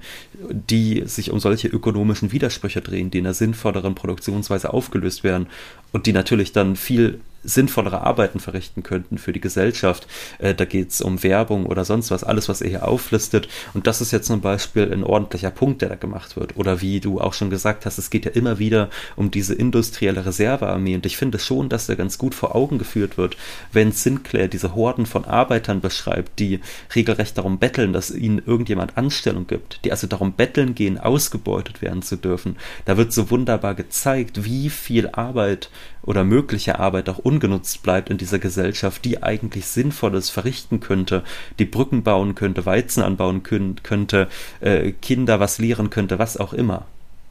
[0.51, 5.49] die sich um solche ökonomischen Widersprüche drehen, die in einer sinnvolleren Produktionsweise aufgelöst werden
[5.93, 10.07] und die natürlich dann viel sinnvollere Arbeiten verrichten könnten für die Gesellschaft.
[10.39, 13.49] Äh, da geht es um Werbung oder sonst was, alles, was er hier auflistet.
[13.75, 16.57] Und das ist jetzt zum Beispiel ein ordentlicher Punkt, der da gemacht wird.
[16.57, 20.27] Oder wie du auch schon gesagt hast, es geht ja immer wieder um diese industrielle
[20.27, 20.97] Reservearmee.
[20.97, 23.37] Und ich finde schon, dass er ganz gut vor Augen geführt wird,
[23.73, 26.61] wenn Sinclair diese Horden von Arbeitern beschreibt, die
[26.95, 32.03] regelrecht darum betteln, dass ihnen irgendjemand Anstellung gibt, die also darum betteln gehen, ausgebeutet werden
[32.03, 32.57] zu dürfen.
[32.85, 35.71] Da wird so wunderbar gezeigt, wie viel Arbeit
[36.07, 41.23] oder mögliche Arbeit auch ungenutzt bleibt in dieser Gesellschaft, die eigentlich Sinnvolles verrichten könnte,
[41.59, 44.29] die Brücken bauen könnte, Weizen anbauen könnte,
[44.61, 46.87] äh, Kinder was lehren könnte, was auch immer.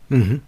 [0.09, 0.41] Mhm.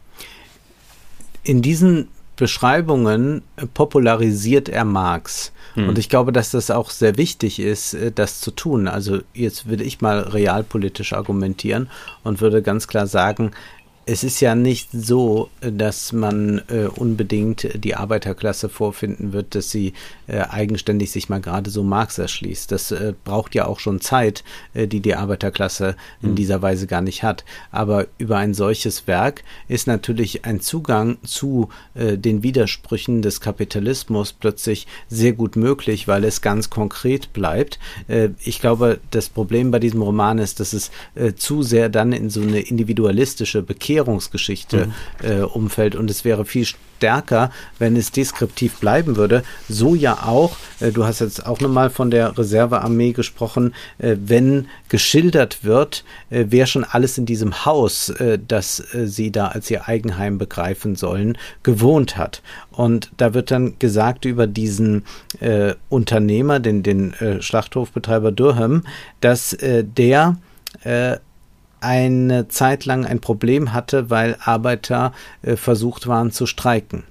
[1.44, 3.42] In diesen Beschreibungen
[3.74, 5.52] popularisiert er Marx.
[5.76, 5.90] Mhm.
[5.90, 8.88] Und ich glaube, dass das auch sehr wichtig ist, äh, das zu tun.
[8.88, 11.90] Also jetzt würde ich mal realpolitisch argumentieren
[12.24, 13.52] und würde ganz klar sagen,
[14.10, 19.92] es ist ja nicht so, dass man äh, unbedingt die Arbeiterklasse vorfinden wird, dass sie
[20.28, 22.72] äh, eigenständig sich mal gerade so Marx erschließt.
[22.72, 26.36] Das äh, braucht ja auch schon Zeit, äh, die die Arbeiterklasse in mhm.
[26.36, 27.44] dieser Weise gar nicht hat.
[27.70, 34.32] Aber über ein solches Werk ist natürlich ein Zugang zu äh, den Widersprüchen des Kapitalismus
[34.32, 37.78] plötzlich sehr gut möglich, weil es ganz konkret bleibt.
[38.08, 40.92] Äh, ich glaube, das Problem bei diesem Roman ist, dass es
[41.36, 44.94] zu sehr dann in so eine individualistische Bekehrung Bekehrungsgeschichte mhm.
[45.28, 49.44] äh, umfällt und es wäre viel stärker, wenn es deskriptiv bleiben würde.
[49.68, 54.68] So ja auch, äh, du hast jetzt auch nochmal von der Reservearmee gesprochen, äh, wenn
[54.90, 59.72] geschildert wird, äh, wer schon alles in diesem Haus, äh, das äh, sie da als
[59.72, 62.44] ihr Eigenheim begreifen sollen, gewohnt hat.
[62.72, 65.06] Und da wird dann gesagt über diesen
[65.40, 68.84] äh, Unternehmer, den, den Schlachthofbetreiber Durham,
[69.22, 70.38] dass der
[71.80, 77.04] eine Zeit lang ein Problem hatte, weil Arbeiter äh, versucht waren zu streiken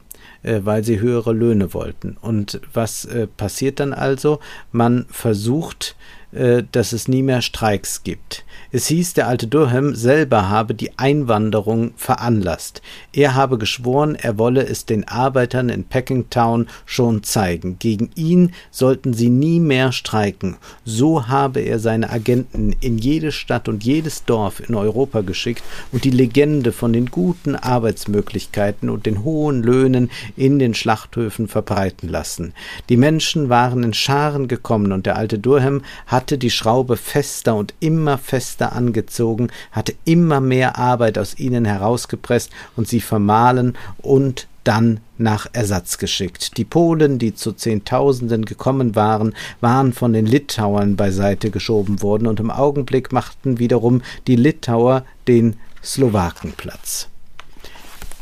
[0.42, 2.16] äh, weil sie höhere Löhne wollten.
[2.20, 4.40] Und was äh, passiert dann also?
[4.72, 5.96] Man versucht,
[6.32, 8.44] dass es nie mehr Streiks gibt.
[8.72, 12.82] Es hieß, der alte Durham selber habe die Einwanderung veranlasst.
[13.12, 17.78] Er habe geschworen, er wolle es den Arbeitern in Packingtown schon zeigen.
[17.78, 20.56] Gegen ihn sollten sie nie mehr streiken.
[20.84, 25.62] So habe er seine Agenten in jede Stadt und jedes Dorf in Europa geschickt
[25.92, 32.08] und die Legende von den guten Arbeitsmöglichkeiten und den hohen Löhnen in den Schlachthöfen verbreiten
[32.08, 32.52] lassen.
[32.88, 37.74] Die Menschen waren in Scharen gekommen und der alte Durham hatte die Schraube fester und
[37.80, 45.00] immer fester angezogen, hatte immer mehr Arbeit aus ihnen herausgepresst und sie vermahlen und dann
[45.16, 46.56] nach Ersatz geschickt.
[46.56, 52.40] Die Polen, die zu Zehntausenden gekommen waren, waren von den Litauern beiseite geschoben worden und
[52.40, 57.08] im Augenblick machten wiederum die Litauer den Slowaken Platz.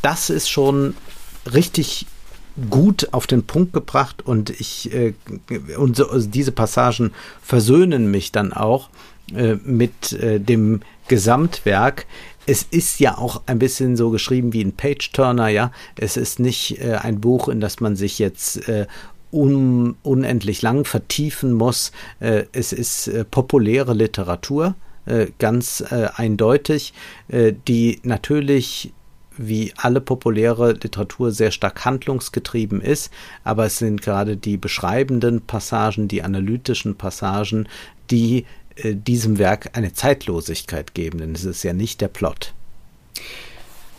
[0.03, 0.95] Das ist schon
[1.51, 2.05] richtig
[2.69, 5.13] gut auf den Punkt gebracht und ich äh,
[5.77, 8.89] und so, also diese Passagen versöhnen mich dann auch
[9.35, 12.05] äh, mit äh, dem Gesamtwerk.
[12.45, 15.71] Es ist ja auch ein bisschen so geschrieben wie ein Page-Turner, ja.
[15.95, 18.85] Es ist nicht äh, ein Buch, in das man sich jetzt äh,
[19.31, 21.91] un unendlich lang vertiefen muss.
[22.19, 24.75] Äh, es ist populäre Literatur,
[25.37, 26.93] ganz eindeutig,
[27.67, 28.91] die natürlich
[29.37, 33.11] wie alle populäre Literatur sehr stark handlungsgetrieben ist,
[33.43, 37.67] aber es sind gerade die beschreibenden Passagen, die analytischen Passagen,
[38.11, 42.53] die äh, diesem Werk eine Zeitlosigkeit geben, denn es ist ja nicht der Plot.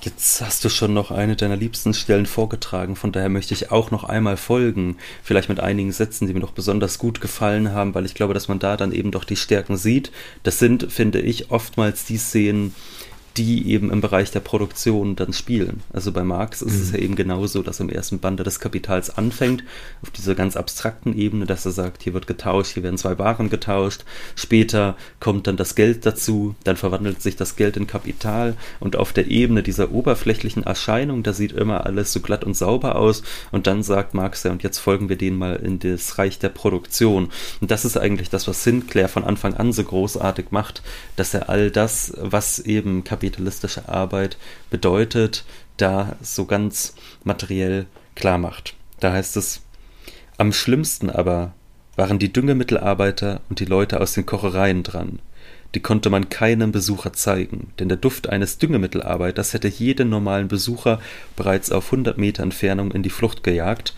[0.03, 3.91] Jetzt hast du schon noch eine deiner liebsten Stellen vorgetragen, von daher möchte ich auch
[3.91, 8.05] noch einmal folgen, vielleicht mit einigen Sätzen, die mir noch besonders gut gefallen haben, weil
[8.05, 10.13] ich glaube, dass man da dann eben doch die Stärken sieht.
[10.45, 12.73] Das sind, finde ich, oftmals die Szenen,
[13.37, 15.83] die eben im Bereich der Produktion dann spielen.
[15.93, 16.81] Also bei Marx ist mhm.
[16.81, 19.63] es ja eben genauso, dass im ersten Bande des Kapitals anfängt,
[20.03, 23.51] auf dieser ganz abstrakten Ebene, dass er sagt, hier wird getauscht, hier werden zwei Waren
[23.51, 24.05] getauscht.
[24.35, 29.13] Später kommt dann das Geld dazu, dann verwandelt sich das Geld in Kapital und auf
[29.13, 33.23] der Ebene dieser oberflächlichen Erscheinung, da sieht immer alles so glatt und sauber aus
[33.53, 36.49] und dann sagt Marx ja, und jetzt folgen wir denen mal in das Reich der
[36.49, 37.31] Produktion.
[37.61, 40.83] Und das ist eigentlich das, was Sinclair von Anfang an so großartig macht,
[41.17, 44.37] dass er all das, was eben Kapital kapitalistische Arbeit
[44.71, 45.45] bedeutet,
[45.77, 48.75] da so ganz materiell klar macht.
[49.01, 49.63] Da heißt es,
[50.39, 51.53] am schlimmsten aber
[51.97, 55.19] waren die Düngemittelarbeiter und die Leute aus den Kochereien dran.
[55.75, 61.01] Die konnte man keinem Besucher zeigen, denn der Duft eines Düngemittelarbeiters hätte jeden normalen Besucher
[61.35, 63.95] bereits auf 100 Meter Entfernung in die Flucht gejagt,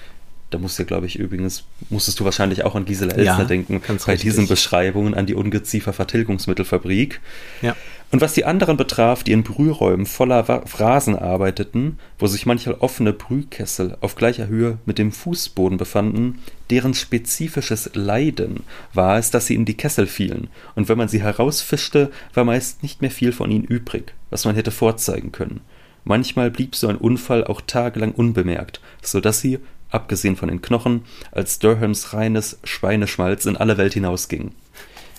[0.50, 3.82] da musst du, glaube ich, übrigens, musstest du wahrscheinlich auch an Gisela Elsner ja, denken,
[3.86, 4.20] bei richtig.
[4.20, 7.20] diesen Beschreibungen an die Ungeziefer-Vertilgungsmittelfabrik.
[7.60, 7.76] Ja.
[8.10, 13.12] Und was die anderen betraf, die in Brühräumen voller Phrasen arbeiteten, wo sich manchmal offene
[13.12, 16.38] Brühkessel auf gleicher Höhe mit dem Fußboden befanden,
[16.70, 18.60] deren spezifisches Leiden
[18.94, 22.82] war es, dass sie in die Kessel fielen, und wenn man sie herausfischte, war meist
[22.82, 25.60] nicht mehr viel von ihnen übrig, was man hätte vorzeigen können.
[26.04, 29.58] Manchmal blieb so ein Unfall auch tagelang unbemerkt, so dass sie,
[29.90, 34.52] abgesehen von den Knochen, als Durhams reines Schweineschmalz in alle Welt hinausging.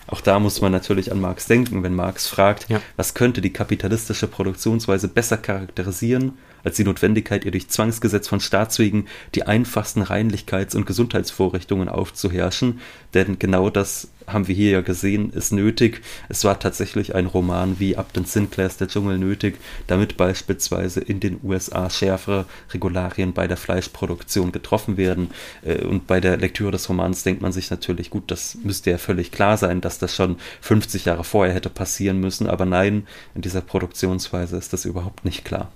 [0.07, 2.82] Auch da muss man natürlich an Marx denken, wenn Marx fragt, ja.
[2.95, 9.07] was könnte die kapitalistische Produktionsweise besser charakterisieren, als die Notwendigkeit, ihr durch Zwangsgesetz von Staatswegen
[9.36, 12.80] die einfachsten Reinlichkeits- und Gesundheitsvorrichtungen aufzuherrschen.
[13.13, 16.01] Denn genau das haben wir hier ja gesehen, ist nötig.
[16.27, 19.57] Es war tatsächlich ein Roman wie Upton Sinclairs Der Dschungel nötig,
[19.88, 25.32] damit beispielsweise in den USA schärfere Regularien bei der Fleischproduktion getroffen werden.
[25.63, 28.97] Äh, und bei der Lektüre des Romans denkt man sich natürlich, gut, das müsste ja
[28.97, 32.47] völlig klar sein, dass das schon 50 Jahre vorher hätte passieren müssen.
[32.47, 35.71] Aber nein, in dieser Produktionsweise ist das überhaupt nicht klar.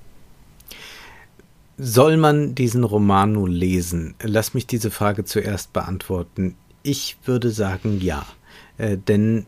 [1.78, 4.14] Soll man diesen Roman nun lesen?
[4.22, 6.56] Lass mich diese Frage zuerst beantworten.
[6.84, 8.26] Ich würde sagen ja.
[8.84, 9.46] Äh, denn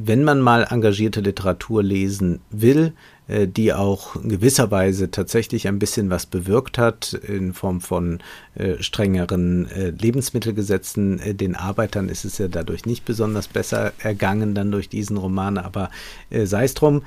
[0.00, 2.92] wenn man mal engagierte Literatur lesen will,
[3.26, 8.20] äh, die auch in gewisser Weise tatsächlich ein bisschen was bewirkt hat in Form von
[8.54, 11.18] äh, strengeren äh, Lebensmittelgesetzen.
[11.18, 15.58] Äh, den Arbeitern ist es ja dadurch nicht besonders besser ergangen dann durch diesen Roman,
[15.58, 15.90] aber
[16.30, 17.02] äh, sei es drum,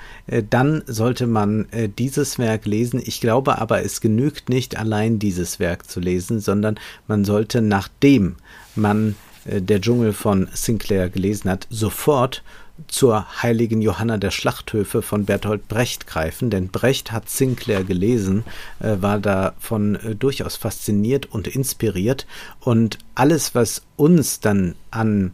[0.50, 1.68] dann sollte man
[1.98, 3.02] dieses Werk lesen.
[3.04, 8.36] Ich glaube aber, es genügt nicht allein dieses Werk zu lesen, sondern man sollte nachdem
[8.76, 9.16] man
[9.46, 12.44] der Dschungel von Sinclair gelesen hat, sofort
[12.88, 18.44] zur heiligen Johanna der Schlachthöfe von Bertolt Brecht greifen, denn Brecht hat Sinclair gelesen,
[18.80, 22.26] äh, war davon äh, durchaus fasziniert und inspiriert
[22.60, 25.32] und alles, was uns dann an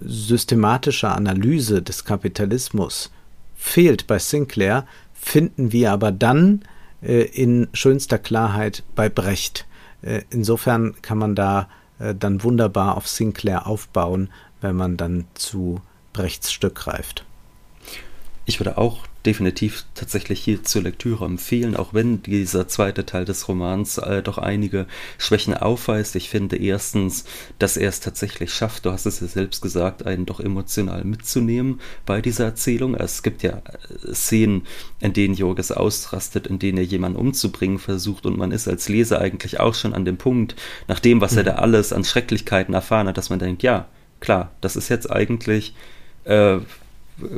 [0.00, 3.10] systematischer Analyse des Kapitalismus
[3.56, 6.62] fehlt bei Sinclair, finden wir aber dann
[7.02, 9.66] äh, in schönster Klarheit bei Brecht.
[10.02, 11.68] Äh, insofern kann man da
[12.02, 14.30] äh, dann wunderbar auf Sinclair aufbauen,
[14.60, 15.80] wenn man dann zu
[16.12, 17.24] Brechts Stück greift.
[18.44, 23.46] Ich würde auch definitiv tatsächlich hier zur Lektüre empfehlen, auch wenn dieser zweite Teil des
[23.48, 24.86] Romans äh, doch einige
[25.18, 26.16] Schwächen aufweist.
[26.16, 27.24] Ich finde erstens,
[27.58, 31.80] dass er es tatsächlich schafft, du hast es ja selbst gesagt, einen doch emotional mitzunehmen
[32.04, 32.94] bei dieser Erzählung.
[32.94, 34.66] Es gibt ja äh, Szenen,
[35.00, 39.20] in denen Jorges ausrastet, in denen er jemanden umzubringen versucht und man ist als Leser
[39.20, 40.56] eigentlich auch schon an dem Punkt,
[40.88, 41.38] nach dem, was mhm.
[41.38, 43.86] er da alles an Schrecklichkeiten erfahren hat, dass man denkt, ja,
[44.20, 45.74] klar, das ist jetzt eigentlich
[46.24, 46.58] äh,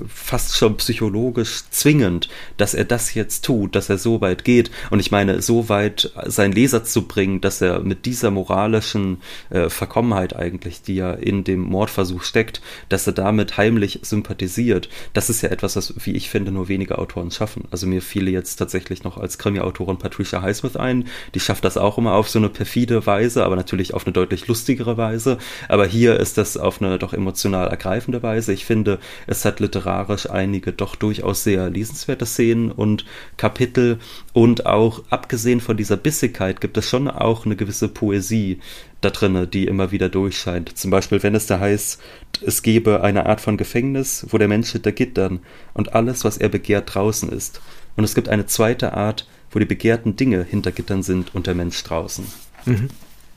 [0.09, 4.71] fast schon psychologisch zwingend, dass er das jetzt tut, dass er so weit geht.
[4.91, 9.19] Und ich meine, so weit seinen Leser zu bringen, dass er mit dieser moralischen
[9.51, 14.89] äh, Verkommenheit eigentlich, die ja in dem Mordversuch steckt, dass er damit heimlich sympathisiert.
[15.13, 17.65] Das ist ja etwas, was, wie ich finde, nur wenige Autoren schaffen.
[17.71, 21.09] Also mir fiele jetzt tatsächlich noch als Krimi-Autorin Patricia Highsmith ein.
[21.35, 24.47] Die schafft das auch immer auf so eine perfide Weise, aber natürlich auf eine deutlich
[24.47, 25.39] lustigere Weise.
[25.69, 28.53] Aber hier ist das auf eine doch emotional ergreifende Weise.
[28.53, 33.05] Ich finde, es hat literarisch einige doch durchaus sehr lesenswerte Szenen und
[33.37, 33.99] Kapitel
[34.33, 38.61] und auch abgesehen von dieser Bissigkeit gibt es schon auch eine gewisse Poesie
[39.01, 40.77] da drinne, die immer wieder durchscheint.
[40.79, 42.01] Zum Beispiel, wenn es da heißt,
[42.47, 45.41] es gebe eine Art von Gefängnis, wo der Mensch hinter Gittern
[45.75, 47.61] und alles, was er begehrt, draußen ist.
[47.97, 51.55] Und es gibt eine zweite Art, wo die begehrten Dinge hinter Gittern sind und der
[51.55, 52.27] Mensch draußen.
[52.65, 52.89] Mhm.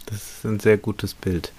[0.05, 1.51] Das ist ein sehr gutes Bild.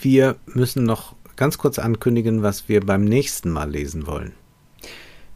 [0.00, 4.32] Wir müssen noch ganz kurz ankündigen, was wir beim nächsten Mal lesen wollen.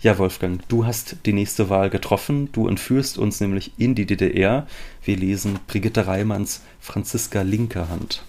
[0.00, 2.50] Ja, Wolfgang, du hast die nächste Wahl getroffen.
[2.52, 4.66] Du entführst uns nämlich in die DDR.
[5.04, 8.24] Wir lesen Brigitte Reimanns Franziska linke Hand.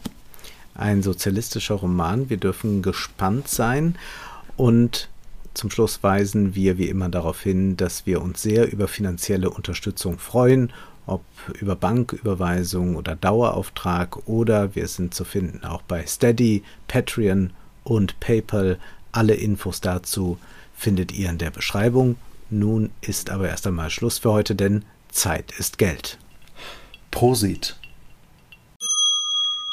[0.75, 2.29] Ein sozialistischer Roman.
[2.29, 3.95] Wir dürfen gespannt sein.
[4.57, 5.07] Und
[5.53, 10.19] zum Schluss weisen wir wie immer darauf hin, dass wir uns sehr über finanzielle Unterstützung
[10.19, 10.73] freuen
[11.05, 11.23] ob
[11.59, 17.51] über Banküberweisung oder Dauerauftrag oder wir sind zu finden auch bei Steady, Patreon
[17.83, 18.79] und PayPal.
[19.11, 20.37] Alle Infos dazu
[20.75, 22.17] findet ihr in der Beschreibung.
[22.49, 26.17] Nun ist aber erst einmal Schluss für heute, denn Zeit ist Geld.
[27.11, 27.77] Prosit.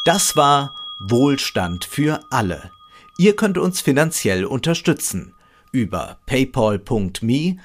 [0.04, 2.70] Das war Wohlstand für alle.
[3.18, 5.34] Ihr könnt uns finanziell unterstützen
[5.72, 7.60] über paypal.me-ole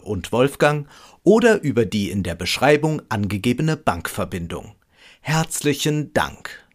[0.00, 0.88] und Wolfgang
[1.22, 4.74] oder über die in der Beschreibung angegebene Bankverbindung.
[5.20, 6.67] Herzlichen Dank.